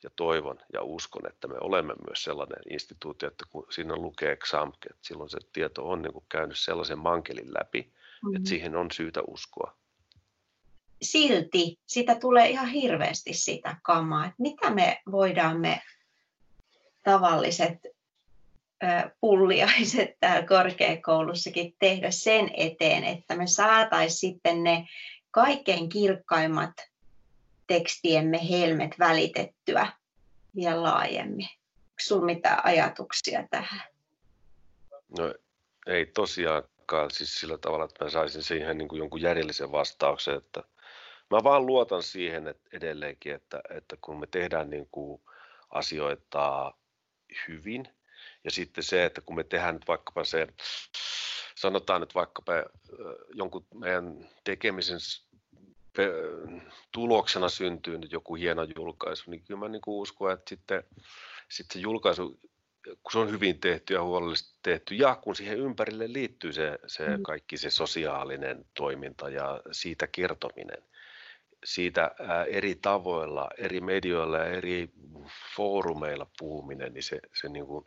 ja 0.04 0.10
toivon 0.16 0.60
ja 0.74 0.84
uskon, 0.84 1.28
että 1.28 1.48
me 1.48 1.56
olemme 1.62 1.94
myös 2.08 2.24
sellainen 2.24 2.60
instituutio, 2.70 3.28
että 3.28 3.46
kun 3.50 3.68
siinä 3.70 3.96
lukee 3.96 4.36
XAMK, 4.36 4.86
että 4.90 5.02
silloin 5.02 5.30
se 5.30 5.38
tieto 5.54 5.90
on 5.90 6.02
niin 6.02 6.14
kuin 6.14 6.26
käynyt 6.30 6.60
sellaisen 6.60 7.00
mankelin 7.00 7.54
läpi, 7.54 7.82
mm-hmm. 7.82 8.36
että 8.36 8.50
siihen 8.50 8.76
on 8.76 8.92
syytä 8.92 9.22
uskoa. 9.28 9.78
Silti 11.02 11.80
sitä 11.86 12.16
tulee 12.16 12.50
ihan 12.50 12.68
hirveästi 12.68 13.34
sitä 13.34 13.76
kamaa, 13.84 14.26
että 14.26 14.42
mitä 14.42 14.70
me 14.70 15.02
voidaan 15.12 15.60
me 15.60 15.82
tavalliset 17.04 17.78
pulliaiset 19.22 20.10
täällä 20.20 20.48
korkeakoulussakin 20.48 21.76
tehdä 21.80 22.12
sen 22.12 22.52
eteen, 22.58 23.04
että 23.04 23.36
me 23.36 23.48
saataisiin 23.48 24.20
sitten 24.20 24.64
ne 24.64 24.88
kaikkein 25.32 25.90
kirkkaimmat 25.90 26.74
tekstiemme 27.68 28.50
helmet 28.50 29.00
välitettyä 29.00 29.88
vielä 30.56 30.84
laajemmin. 30.84 31.48
Onko 31.76 31.96
sinulla 32.00 32.26
mitään 32.26 32.66
ajatuksia 32.66 33.48
tähän? 33.52 33.82
No 35.18 35.34
ei 35.88 36.06
tosiaankaan 36.06 37.12
siis 37.12 37.36
sillä 37.36 37.58
tavalla, 37.58 37.86
että 37.86 38.04
mä 38.06 38.10
saisin 38.10 38.44
siihen 38.44 38.78
niin 38.78 38.88
kuin 38.88 39.00
jonkun 39.00 39.22
järjellisen 39.22 39.72
vastauksen, 39.72 40.38
että 40.38 40.64
mä 41.32 41.44
vaan 41.44 41.66
luotan 41.66 42.04
siihen 42.04 42.48
että 42.48 42.70
edelleenkin, 42.74 43.36
että, 43.36 43.62
että 43.70 43.98
kun 44.02 44.20
me 44.20 44.28
tehdään 44.28 44.70
niin 44.70 44.88
kuin 44.92 45.22
asioita 45.70 46.74
hyvin, 47.48 47.88
ja 48.48 48.52
sitten 48.52 48.84
se, 48.84 49.06
että 49.06 49.22
kun 49.22 49.36
me 49.36 49.44
tehdään 49.44 49.76
nyt 49.76 49.88
vaikkapa 49.88 50.24
se, 50.24 50.48
sanotaan 51.56 52.02
nyt 52.02 52.16
vaikkapa 52.16 52.54
jonkun 53.34 53.66
meidän 53.74 54.30
tekemisen 54.44 55.00
tuloksena 56.92 57.50
syntyy 57.50 57.98
nyt 57.98 58.12
joku 58.12 58.36
hieno 58.36 58.68
julkaisu, 58.76 59.32
niin 59.32 59.44
kyllä 59.44 59.60
mä 59.60 59.68
niin 59.68 59.82
uskon, 59.88 60.32
että 60.32 60.50
sitten, 60.50 60.84
sitten 61.50 61.74
se 61.74 61.80
julkaisu, 61.80 62.40
kun 62.84 63.12
se 63.12 63.20
on 63.20 63.32
hyvin 63.32 63.60
tehty 63.60 63.94
ja 63.94 64.04
huolellisesti 64.04 64.60
tehty, 64.64 64.96
ja 64.96 65.16
kun 65.16 65.36
siihen 65.36 65.58
ympärille 65.58 66.14
liittyy 66.14 66.54
se, 66.54 66.80
se 66.88 67.18
mm. 67.18 67.24
kaikki 67.24 67.58
se 67.58 67.70
sosiaalinen 67.70 68.66
toiminta 68.74 69.30
ja 69.30 69.62
siitä 69.72 70.08
kertominen, 70.08 70.84
siitä 71.64 72.12
eri 72.48 72.76
tavoilla, 72.76 73.50
eri 73.58 73.82
medioilla 73.82 74.38
ja 74.38 74.46
eri 74.46 74.90
foorumeilla 75.56 76.28
puhuminen, 76.40 76.94
niin 76.94 77.04
se, 77.04 77.20
se 77.42 77.50
niin 77.50 77.66
kuin, 77.66 77.84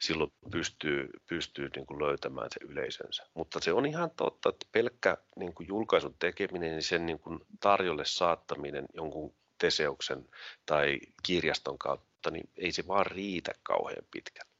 silloin 0.00 0.32
pystyy, 0.50 1.10
pystyy 1.26 1.70
niin 1.76 1.86
kuin 1.86 2.02
löytämään 2.02 2.48
se 2.50 2.60
yleisönsä. 2.64 3.26
Mutta 3.34 3.60
se 3.60 3.72
on 3.72 3.86
ihan 3.86 4.10
totta, 4.10 4.48
että 4.48 4.66
pelkkä 4.72 5.16
niin 5.36 5.54
kuin 5.54 5.68
julkaisun 5.68 6.14
tekeminen, 6.18 6.70
niin 6.70 6.82
sen 6.82 7.06
niin 7.06 7.18
kuin 7.18 7.40
tarjolle 7.60 8.04
saattaminen 8.04 8.86
jonkun 8.94 9.34
Teseuksen 9.58 10.28
tai 10.66 10.98
kirjaston 11.22 11.78
kautta, 11.78 12.30
niin 12.30 12.50
ei 12.56 12.72
se 12.72 12.86
vaan 12.88 13.06
riitä 13.06 13.52
kauhean 13.62 14.04
pitkälle. 14.10 14.50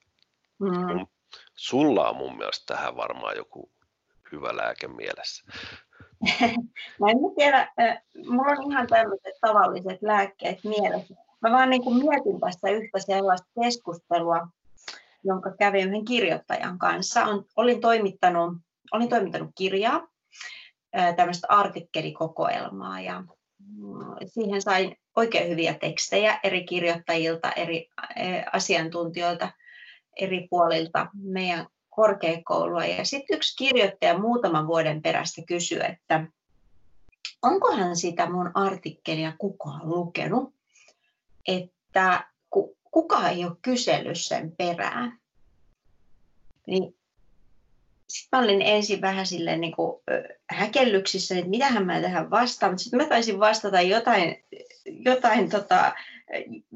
Mm. 0.58 1.06
Sulla 1.54 2.08
on 2.08 2.16
mun 2.16 2.36
mielestä 2.36 2.74
tähän 2.74 2.96
varmaan 2.96 3.36
joku 3.36 3.70
hyvä 4.32 4.56
lääke 4.56 4.88
mielessä. 4.88 5.44
Mä 7.00 7.10
en 7.10 7.18
tiedä, 7.36 7.72
mulla 8.26 8.52
on 8.52 8.72
ihan 8.72 8.86
tämmöiset 8.86 9.34
tavalliset 9.40 10.02
lääkkeet 10.02 10.58
mielessä. 10.64 11.14
Mä 11.40 11.50
vaan 11.50 11.70
niin 11.70 11.82
kuin 11.82 11.96
mietin 11.96 12.40
tässä 12.40 12.70
yhtä 12.70 12.98
sellaista 12.98 13.48
keskustelua, 13.62 14.48
jonka 15.24 15.50
kävin 15.58 15.88
yhden 15.88 16.04
kirjoittajan 16.04 16.78
kanssa. 16.78 17.26
Olin, 17.56 17.80
toimittanut, 17.80 18.58
olin 18.92 19.08
toimittanut 19.08 19.50
kirjaa, 19.54 20.08
tämmöistä 21.16 21.46
artikkelikokoelmaa 21.50 23.00
ja 23.00 23.20
mm, 23.20 24.16
siihen 24.26 24.62
sain 24.62 24.96
oikein 25.16 25.50
hyviä 25.50 25.74
tekstejä 25.74 26.40
eri 26.42 26.64
kirjoittajilta, 26.64 27.52
eri 27.52 27.88
asiantuntijoilta 28.52 29.52
eri 30.16 30.46
puolilta 30.50 31.06
meidän 31.14 31.66
korkeakoulua. 31.90 32.84
Ja 32.84 33.04
sitten 33.04 33.36
yksi 33.36 33.56
kirjoittaja 33.56 34.18
muutaman 34.18 34.66
vuoden 34.66 35.02
perästä 35.02 35.42
kysyi, 35.46 35.80
että 35.88 36.26
onkohan 37.42 37.96
sitä 37.96 38.30
mun 38.30 38.50
artikkelia 38.54 39.32
kukaan 39.38 39.88
lukenut, 39.88 40.54
että 41.48 42.29
kukaan 42.90 43.30
ei 43.30 43.44
ole 43.44 43.56
kysellyt 43.62 44.20
sen 44.20 44.52
perään. 44.56 45.18
Niin 46.66 46.96
sitten 48.08 48.38
mä 48.38 48.44
olin 48.44 48.62
ensin 48.62 49.00
vähän 49.00 49.26
silleen 49.26 49.60
niin 49.60 49.72
kuin 49.72 50.02
häkellyksissä, 50.50 51.34
että 51.34 51.50
mitähän 51.50 51.86
mä 51.86 52.00
tähän 52.00 52.30
vastaan, 52.30 52.72
mutta 52.72 52.82
sitten 52.82 53.00
mä 53.00 53.08
taisin 53.08 53.40
vastata 53.40 53.80
jotain, 53.80 54.44
jotain 54.86 55.50
tota, 55.50 55.94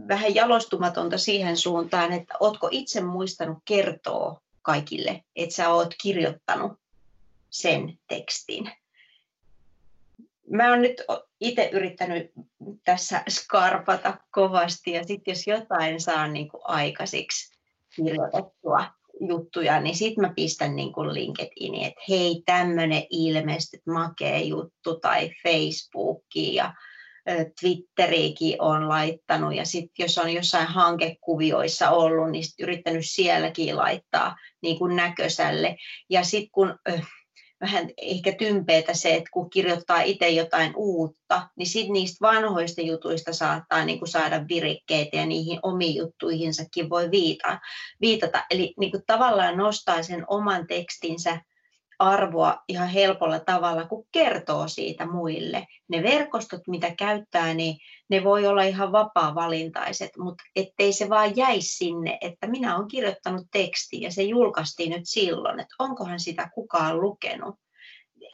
vähän 0.08 0.34
jalostumatonta 0.34 1.18
siihen 1.18 1.56
suuntaan, 1.56 2.12
että 2.12 2.34
ootko 2.40 2.68
itse 2.70 3.00
muistanut 3.00 3.58
kertoa 3.64 4.40
kaikille, 4.62 5.24
että 5.36 5.54
sä 5.54 5.70
oot 5.70 5.94
kirjoittanut 6.02 6.72
sen 7.50 7.98
tekstin. 8.08 8.70
Mä 10.50 10.70
oon 10.70 10.82
nyt 10.82 11.02
itse 11.40 11.70
yrittänyt 11.72 12.32
tässä 12.84 13.22
skarpata 13.28 14.18
kovasti 14.30 14.92
ja 14.92 15.04
sitten 15.04 15.32
jos 15.32 15.46
jotain 15.46 16.00
saa 16.00 16.28
niin 16.28 16.48
kuin 16.48 16.60
aikaisiksi 16.64 17.58
kirjoitettua 17.96 18.86
juttuja, 19.28 19.80
niin 19.80 19.96
sitten 19.96 20.24
mä 20.24 20.32
pistän 20.36 20.76
niin 20.76 20.92
kuin 20.92 21.14
LinkedIniin, 21.14 21.86
että 21.86 22.00
hei 22.08 22.42
tämmöinen 22.46 23.02
ilmesty, 23.10 23.78
makea 23.86 24.38
juttu 24.38 25.00
tai 25.00 25.30
Facebookiin 25.42 26.54
ja 26.54 26.74
Twitteriikin 27.60 28.62
on 28.62 28.88
laittanut 28.88 29.54
ja 29.54 29.64
sitten 29.64 30.04
jos 30.04 30.18
on 30.18 30.30
jossain 30.30 30.66
hankekuvioissa 30.66 31.90
ollut, 31.90 32.30
niin 32.30 32.44
sit 32.44 32.60
yrittänyt 32.60 33.04
sielläkin 33.06 33.76
laittaa 33.76 34.36
niin 34.62 34.78
kuin 34.78 34.96
näkösälle. 34.96 35.76
Ja 36.10 36.24
sitten 36.24 36.50
kun 36.50 36.78
vähän 37.64 37.88
ehkä 37.96 38.32
tympeetä 38.32 38.94
se, 38.94 39.14
että 39.14 39.30
kun 39.32 39.50
kirjoittaa 39.50 40.00
itse 40.00 40.28
jotain 40.28 40.72
uutta, 40.76 41.48
niin 41.56 41.66
sitten 41.66 41.92
niistä 41.92 42.26
vanhoista 42.26 42.80
jutuista 42.80 43.32
saattaa 43.32 43.84
niin 43.84 43.98
kuin 43.98 44.08
saada 44.08 44.44
virikkeitä 44.48 45.16
ja 45.16 45.26
niihin 45.26 45.58
omiin 45.62 45.96
juttuihinsakin 45.96 46.90
voi 46.90 47.10
viitata. 47.10 47.58
viitata. 48.00 48.44
Eli 48.50 48.74
niin 48.78 48.90
kuin 48.90 49.02
tavallaan 49.06 49.56
nostaa 49.56 50.02
sen 50.02 50.24
oman 50.28 50.66
tekstinsä 50.66 51.40
arvoa 51.98 52.62
ihan 52.68 52.88
helpolla 52.88 53.40
tavalla, 53.40 53.84
kun 53.84 54.06
kertoo 54.12 54.68
siitä 54.68 55.06
muille. 55.06 55.66
Ne 55.88 56.02
verkostot, 56.02 56.60
mitä 56.68 56.94
käyttää, 56.98 57.54
niin 57.54 57.76
ne 58.08 58.24
voi 58.24 58.46
olla 58.46 58.62
ihan 58.62 58.92
vapaa-valintaiset, 58.92 60.10
mutta 60.18 60.44
ettei 60.56 60.92
se 60.92 61.08
vaan 61.08 61.36
jäisi 61.36 61.76
sinne, 61.76 62.18
että 62.20 62.46
minä 62.46 62.76
olen 62.76 62.88
kirjoittanut 62.88 63.46
teksti 63.52 64.00
ja 64.00 64.12
se 64.12 64.22
julkaistiin 64.22 64.90
nyt 64.90 65.04
silloin, 65.04 65.60
että 65.60 65.74
onkohan 65.78 66.20
sitä 66.20 66.50
kukaan 66.54 67.00
lukenut. 67.00 67.54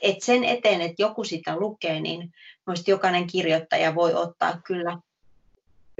Et 0.02 0.22
sen 0.22 0.44
eteen, 0.44 0.80
että 0.80 1.02
joku 1.02 1.24
sitä 1.24 1.56
lukee, 1.56 2.00
niin 2.00 2.30
jokainen 2.86 3.26
kirjoittaja 3.26 3.94
voi 3.94 4.14
ottaa 4.14 4.60
kyllä 4.66 4.98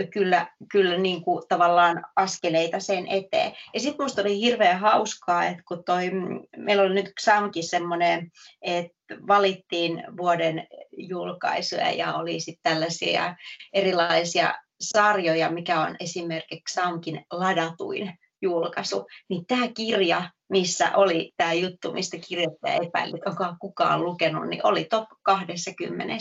kyllä, 0.07 0.47
kyllä 0.73 0.99
niin 0.99 1.23
kuin 1.23 1.43
tavallaan 1.49 2.05
askeleita 2.17 2.81
sen 2.81 3.07
eteen. 3.07 3.53
Ja 3.75 3.81
sitten 3.81 3.97
minusta 3.99 4.23
oli 4.23 4.41
hirveän 4.41 4.81
hauskaa, 4.81 5.45
että 5.47 5.63
kun 5.69 5.85
toi, 5.85 6.11
meillä 6.57 6.83
oli 6.83 6.95
nyt 6.95 7.13
XAMkin 7.21 7.65
semmoinen, 7.65 8.31
että 8.63 9.17
valittiin 9.29 10.05
vuoden 10.17 10.67
julkaisuja 10.97 11.91
ja 11.91 12.15
oli 12.15 12.41
sitten 12.41 12.73
tällaisia 12.73 13.37
erilaisia 13.73 14.55
sarjoja, 14.81 15.51
mikä 15.51 15.81
on 15.81 15.97
esimerkiksi 16.01 16.75
Samkin 16.75 17.27
ladatuin 17.31 18.19
julkaisu, 18.43 19.07
niin 19.29 19.47
tämä 19.47 19.69
kirja, 19.69 20.31
missä 20.49 20.97
oli 20.97 21.33
tämä 21.37 21.53
juttu, 21.53 21.93
mistä 21.93 22.17
kirjoittaja 22.29 22.75
epäili, 22.75 23.13
että 23.17 23.31
onko 23.31 23.57
kukaan 23.61 24.05
lukenut, 24.05 24.49
niin 24.49 24.67
oli 24.67 24.85
top 24.85 25.09
20. 25.23 26.15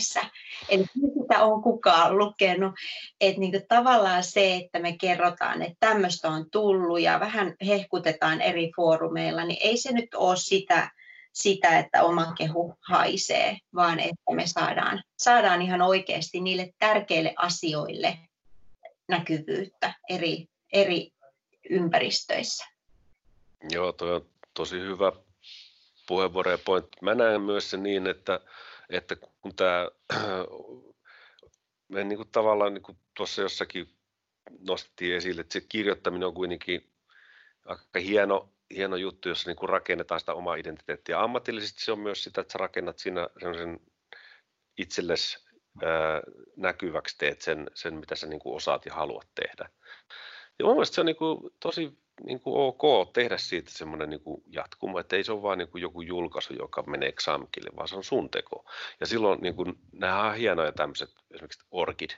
Eli 0.68 0.84
sitä 0.94 1.44
on 1.44 1.62
kukaan 1.62 2.18
lukenut. 2.18 2.74
Että 3.20 3.40
niin 3.40 3.62
tavallaan 3.68 4.24
se, 4.24 4.56
että 4.56 4.78
me 4.78 4.96
kerrotaan, 5.00 5.62
että 5.62 5.76
tämmöistä 5.80 6.28
on 6.28 6.50
tullut 6.50 7.00
ja 7.00 7.20
vähän 7.20 7.54
hehkutetaan 7.66 8.40
eri 8.40 8.72
foorumeilla, 8.76 9.44
niin 9.44 9.58
ei 9.60 9.76
se 9.76 9.92
nyt 9.92 10.14
ole 10.14 10.36
sitä, 10.36 10.90
sitä, 11.32 11.78
että 11.78 12.02
oma 12.02 12.32
kehu 12.38 12.74
haisee, 12.88 13.58
vaan 13.74 14.00
että 14.00 14.34
me 14.34 14.46
saadaan, 14.46 15.02
saadaan 15.18 15.62
ihan 15.62 15.82
oikeasti 15.82 16.40
niille 16.40 16.72
tärkeille 16.78 17.34
asioille 17.36 18.18
näkyvyyttä 19.08 19.94
eri, 20.08 20.46
eri 20.72 21.10
ympäristöissä. 21.70 22.64
Joo, 23.70 23.92
tuo 23.92 24.14
on 24.14 24.28
tosi 24.54 24.80
hyvä 24.80 25.12
puheenvuoro 26.06 26.50
ja 26.50 26.58
pointti. 26.58 26.98
Mä 27.02 27.14
näen 27.14 27.40
myös 27.40 27.70
se 27.70 27.76
niin, 27.76 28.06
että, 28.06 28.40
että 28.88 29.16
kun 29.16 29.56
tämä, 29.56 29.88
me 31.88 32.04
niin 32.04 32.16
kuin 32.16 32.28
tavallaan 32.32 32.74
niin 32.74 32.82
kuin 32.82 32.98
tuossa 33.16 33.42
jossakin 33.42 33.94
nostettiin 34.58 35.16
esille, 35.16 35.40
että 35.40 35.52
se 35.52 35.60
kirjoittaminen 35.60 36.28
on 36.28 36.34
kuitenkin 36.34 36.90
aika 37.64 38.00
hieno, 38.00 38.52
hieno 38.70 38.96
juttu, 38.96 39.28
jossa 39.28 39.50
niin 39.50 39.56
kuin 39.56 39.68
rakennetaan 39.68 40.20
sitä 40.20 40.34
omaa 40.34 40.54
identiteettiä. 40.54 41.20
Ammatillisesti 41.20 41.84
se 41.84 41.92
on 41.92 41.98
myös 41.98 42.24
sitä, 42.24 42.40
että 42.40 42.52
sä 42.52 42.58
rakennat 42.58 42.98
siinä 42.98 43.28
sen 43.40 43.80
itsellesi 44.78 45.38
näkyväksi, 46.56 47.18
teet 47.18 47.40
sen, 47.40 47.70
sen 47.74 47.94
mitä 47.94 48.16
sä 48.16 48.26
niin 48.26 48.40
kuin 48.40 48.56
osaat 48.56 48.86
ja 48.86 48.94
haluat 48.94 49.28
tehdä. 49.34 49.68
Ja 50.60 50.66
mun 50.66 50.74
mielestä 50.74 50.94
se 50.94 51.00
on 51.00 51.06
niin 51.06 51.16
kuin 51.16 51.40
tosi 51.60 51.98
niin 52.24 52.40
kuin 52.40 52.56
ok 52.56 53.12
tehdä 53.12 53.38
siitä 53.38 53.70
semmoinen 53.70 54.10
niin 54.10 54.20
jatkuma, 54.46 55.00
että 55.00 55.16
ei 55.16 55.24
se 55.24 55.32
ole 55.32 55.42
vain 55.42 55.58
niin 55.58 55.68
kuin 55.68 55.82
joku 55.82 56.00
julkaisu, 56.00 56.54
joka 56.54 56.82
menee 56.82 57.12
XAMKille, 57.12 57.70
vaan 57.76 57.88
se 57.88 57.96
on 57.96 58.04
sun 58.04 58.30
teko. 58.30 58.64
Ja 59.00 59.06
silloin 59.06 59.40
niin 59.40 59.54
kuin, 59.54 59.78
nämä 59.92 60.22
on 60.22 60.34
hienoja 60.34 60.72
tämmöiset, 60.72 61.10
esimerkiksi 61.30 61.64
Orkid, 61.70 62.10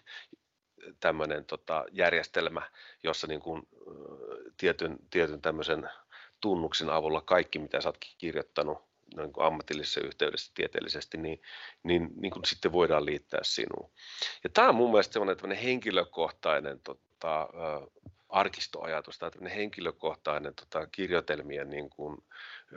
tämmöinen 1.00 1.44
tota, 1.44 1.84
järjestelmä, 1.92 2.62
jossa 3.02 3.26
niin 3.26 3.40
kuin, 3.40 3.62
tietyn, 4.56 4.98
tietyn 5.10 5.42
tämmöisen 5.42 5.90
tunnuksen 6.40 6.90
avulla 6.90 7.20
kaikki, 7.20 7.58
mitä 7.58 7.80
sä 7.80 7.88
oot 7.88 7.98
kirjoittanut 8.18 8.78
niin 9.16 9.32
kuin 9.32 9.46
ammatillisessa 9.46 10.00
yhteydessä 10.00 10.52
tieteellisesti, 10.54 11.18
niin, 11.18 11.42
niin, 11.82 12.08
niin 12.16 12.30
kuin 12.30 12.44
sitten 12.44 12.72
voidaan 12.72 13.06
liittää 13.06 13.40
sinuun. 13.42 13.90
Ja 14.44 14.50
tämä 14.50 14.68
on 14.68 14.74
mun 14.74 14.90
mielestä 14.90 15.12
semmoinen 15.12 15.58
henkilökohtainen 15.58 16.80
tota, 16.80 17.48
arkistoajatus 18.32 19.18
tai 19.18 19.30
henkilökohtainen 19.54 20.54
tota, 20.54 20.86
kirjoitelmien 20.86 21.70
niin 21.70 21.90
kuin, 21.90 22.18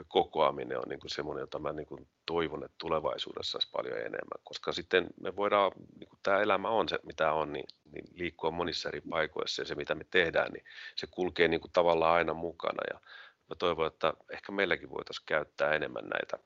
kokoaminen 0.08 0.78
on 0.78 0.84
niin 0.88 1.00
kuin 1.00 1.10
semmoinen, 1.10 1.40
jota 1.40 1.58
mä 1.58 1.72
niin 1.72 1.86
kuin, 1.86 2.08
toivon, 2.26 2.64
että 2.64 2.74
tulevaisuudessa 2.78 3.56
olisi 3.56 3.68
paljon 3.72 3.98
enemmän, 3.98 4.40
koska 4.44 4.72
sitten 4.72 5.06
me 5.20 5.36
voidaan, 5.36 5.72
niin 5.98 6.08
kuin 6.08 6.18
tämä 6.22 6.40
elämä 6.40 6.68
on 6.68 6.88
se, 6.88 6.98
mitä 7.02 7.32
on, 7.32 7.52
niin, 7.52 7.66
niin 7.92 8.04
liikkua 8.14 8.50
monissa 8.50 8.88
eri 8.88 9.00
paikoissa 9.00 9.62
ja 9.62 9.66
se, 9.66 9.74
mitä 9.74 9.94
me 9.94 10.04
tehdään, 10.10 10.52
niin 10.52 10.64
se 10.96 11.06
kulkee 11.10 11.48
niin 11.48 11.60
kuin, 11.60 11.72
tavallaan 11.72 12.14
aina 12.14 12.34
mukana. 12.34 12.82
Ja 12.94 13.00
mä 13.48 13.54
toivon, 13.58 13.86
että 13.86 14.12
ehkä 14.32 14.52
meilläkin 14.52 14.90
voitaisiin 14.90 15.26
käyttää 15.26 15.74
enemmän 15.74 16.04
näitä 16.04 16.38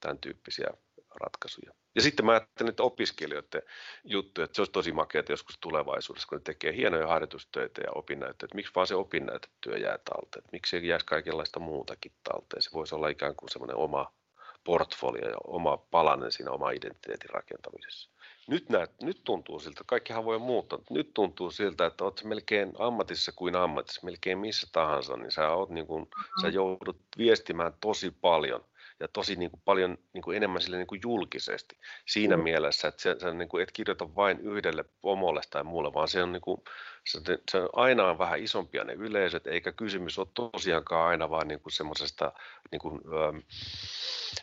tämän 0.00 0.18
tyyppisiä 0.18 0.70
ratkaisuja. 1.14 1.72
Ja 1.94 2.02
sitten 2.02 2.26
mä 2.26 2.32
ajattelen, 2.32 2.70
että 2.70 2.82
opiskelijoiden 2.82 3.62
juttu, 4.04 4.42
että 4.42 4.54
se 4.54 4.60
olisi 4.60 4.72
tosi 4.72 4.92
makeaa 4.92 5.24
joskus 5.28 5.58
tulevaisuudessa, 5.60 6.28
kun 6.28 6.38
ne 6.38 6.42
tekee 6.44 6.76
hienoja 6.76 7.06
harjoitustöitä 7.06 7.80
ja 7.80 7.90
opinnäyttöjä, 7.94 8.46
että 8.46 8.56
miksi 8.56 8.72
vaan 8.74 8.86
se 8.86 8.94
opinnäytetyö 8.94 9.78
jää 9.78 9.98
talteen, 9.98 10.38
että 10.38 10.52
miksi 10.52 10.76
ei 10.76 10.86
jäisi 10.86 11.06
kaikenlaista 11.06 11.60
muutakin 11.60 12.12
talteen. 12.24 12.62
Se 12.62 12.70
voisi 12.72 12.94
olla 12.94 13.08
ikään 13.08 13.36
kuin 13.36 13.50
semmoinen 13.50 13.76
oma 13.76 14.12
portfolio 14.64 15.28
ja 15.28 15.36
oma 15.44 15.76
palanen 15.76 16.32
siinä 16.32 16.50
oma 16.50 16.70
identiteetin 16.70 17.30
rakentamisessa. 17.30 18.10
Nyt, 18.48 18.68
näet, 18.68 19.02
nyt 19.02 19.20
tuntuu 19.24 19.60
siltä, 19.60 19.84
kaikkihan 19.86 20.24
voi 20.24 20.38
muuttaa, 20.38 20.78
mutta 20.78 20.94
nyt 20.94 21.14
tuntuu 21.14 21.50
siltä, 21.50 21.86
että 21.86 22.04
olet 22.04 22.24
melkein 22.24 22.72
ammatissa 22.78 23.32
kuin 23.32 23.56
ammatissa, 23.56 24.00
melkein 24.04 24.38
missä 24.38 24.66
tahansa, 24.72 25.16
niin 25.16 25.30
sä, 25.30 25.50
oot 25.50 25.70
niin 25.70 25.86
kuin, 25.86 26.08
sä 26.42 26.48
joudut 26.48 27.00
viestimään 27.18 27.72
tosi 27.80 28.10
paljon 28.10 28.64
ja 29.00 29.08
tosi 29.08 29.36
niin 29.36 29.50
kuin 29.50 29.62
paljon 29.64 29.98
niin 30.12 30.22
kuin 30.22 30.36
enemmän 30.36 30.62
sille 30.62 30.76
niin 30.76 30.86
kuin 30.86 31.00
julkisesti 31.04 31.78
siinä 32.06 32.36
mm. 32.36 32.42
mielessä, 32.42 32.88
että 32.88 33.02
sä, 33.02 33.16
sä 33.18 33.34
niin 33.34 33.48
kuin 33.48 33.62
et 33.62 33.72
kirjoita 33.72 34.14
vain 34.14 34.40
yhdelle 34.40 34.84
pomolle 35.00 35.40
tai 35.50 35.64
muulle, 35.64 35.92
vaan 35.94 36.08
se 36.08 36.22
on, 36.22 36.32
niin 36.32 36.40
kuin, 36.40 36.62
se, 37.06 37.38
se 37.50 37.58
on 37.58 37.68
aina 37.72 38.06
on 38.06 38.18
vähän 38.18 38.40
isompia 38.40 38.84
ne 38.84 38.92
yleisöt, 38.92 39.46
eikä 39.46 39.72
kysymys 39.72 40.18
ole 40.18 40.26
tosiaankaan 40.34 41.08
aina 41.08 41.30
vaan 41.30 41.48
niin 41.48 41.60
kuin 41.60 41.72
semmoisesta 41.72 42.32
niin 42.72 42.80
kuin, 42.80 43.00
ähm, 43.04 43.38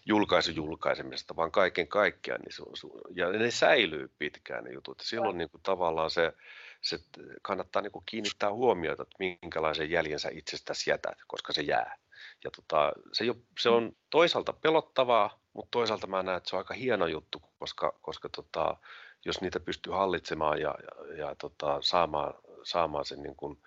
julkaisujulkaisemisesta, 0.06 1.36
vaan 1.36 1.52
kaiken 1.52 1.88
kaikkiaan. 1.88 2.42
Niin 2.42 2.54
se, 2.54 2.88
ja 3.16 3.30
ne 3.30 3.52
säilyy 3.52 4.12
pitkään 4.20 4.64
ne 4.64 4.72
jutut. 4.72 5.00
Silloin 5.02 5.38
niin 5.38 5.50
kuin, 5.50 5.62
tavallaan 5.64 6.10
se, 6.10 6.34
se 6.82 7.00
kannattaa 7.42 7.82
niin 7.82 7.92
kuin 7.92 8.04
kiinnittää 8.06 8.54
huomiota, 8.54 9.04
että 9.04 9.16
minkälaisen 9.20 9.92
jäljen 9.92 10.20
sä 10.20 10.30
itsestäsi 10.32 10.90
jätät, 10.90 11.18
koska 11.28 11.54
se 11.54 11.62
jää. 11.62 11.98
Ja 12.44 12.52
tota, 12.52 12.92
se, 13.14 13.26
jo, 13.26 13.36
se 13.60 13.70
on 13.70 13.92
toisaalta 14.10 14.54
pelottavaa, 14.54 15.40
mutta 15.54 15.72
toisaalta 15.72 16.08
mä 16.08 16.24
näen, 16.24 16.38
että 16.38 16.50
se 16.50 16.56
on 16.56 16.60
aika 16.60 16.74
hieno 16.74 17.08
juttu, 17.08 17.42
koska, 17.60 18.00
koska 18.02 18.30
tota, 18.30 18.78
jos 19.26 19.42
niitä 19.42 19.60
pystyy 19.60 19.94
hallitsemaan 19.94 20.62
ja, 20.62 20.76
ja, 20.84 21.16
ja 21.16 21.36
tota, 21.36 21.78
saamaan, 21.82 22.34
saamaan 22.64 23.06
sen 23.06 23.24
niin 23.24 23.36
kuin, 23.36 23.62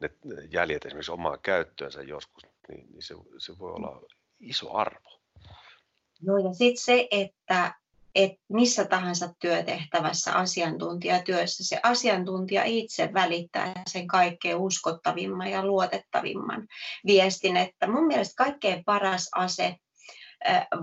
ne 0.00 0.10
jäljet 0.50 0.86
esimerkiksi 0.86 1.12
omaan 1.12 1.38
käyttöönsä 1.42 2.02
joskus, 2.02 2.42
niin, 2.68 2.92
niin 2.92 3.02
se, 3.02 3.14
se 3.38 3.58
voi 3.58 3.72
olla 3.72 4.02
iso 4.40 4.74
arvo. 4.76 5.20
No 6.22 6.38
ja 6.38 6.54
sitten 6.54 6.84
se, 6.84 7.08
että 7.10 7.74
että 8.14 8.38
missä 8.48 8.84
tahansa 8.84 9.34
työtehtävässä, 9.40 10.32
asiantuntijatyössä, 10.32 11.64
se 11.64 11.80
asiantuntija 11.82 12.64
itse 12.64 13.10
välittää 13.14 13.82
sen 13.90 14.06
kaikkein 14.06 14.56
uskottavimman 14.56 15.50
ja 15.50 15.66
luotettavimman 15.66 16.66
viestin. 17.06 17.56
Että 17.56 17.86
mun 17.86 18.06
mielestä 18.06 18.44
kaikkein 18.44 18.84
paras 18.84 19.28
ase 19.34 19.76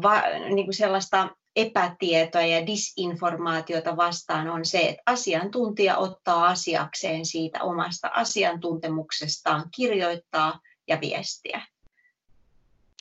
va, 0.01 0.21
niin 0.55 0.65
kuin 0.65 0.73
sellaista 0.73 1.29
epätietoa 1.55 2.41
ja 2.41 2.67
disinformaatiota 2.67 3.97
vastaan 3.97 4.49
on 4.49 4.65
se, 4.65 4.79
että 4.79 5.01
asiantuntija 5.05 5.97
ottaa 5.97 6.47
asiakseen 6.47 7.25
siitä 7.25 7.63
omasta 7.63 8.07
asiantuntemuksestaan, 8.13 9.63
kirjoittaa 9.75 10.59
ja 10.87 11.01
viestiä. 11.01 11.61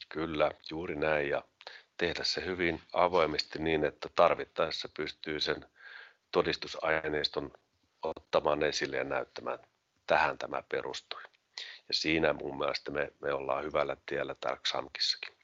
Kyllä, 0.09 0.51
juuri 0.71 0.97
näin. 0.97 1.29
Ja 1.29 1.45
tehdä 2.01 2.25
se 2.25 2.45
hyvin 2.45 2.81
avoimesti 2.93 3.59
niin, 3.59 3.85
että 3.85 4.09
tarvittaessa 4.15 4.89
pystyy 4.97 5.41
sen 5.41 5.65
todistusaineiston 6.33 7.51
ottamaan 8.03 8.63
esille 8.63 8.97
ja 8.97 9.05
näyttämään, 9.05 9.59
tähän 10.07 10.39
tämä 10.39 10.63
perustui. 10.69 11.23
Ja 11.89 11.95
siinä 11.95 12.33
mun 12.33 12.59
mielestä 12.59 12.91
me, 12.91 13.13
me 13.21 13.33
ollaan 13.33 13.65
hyvällä 13.65 13.97
tiellä 14.07 14.35
täällä 14.41 14.61
XAMKissakin. 14.69 15.40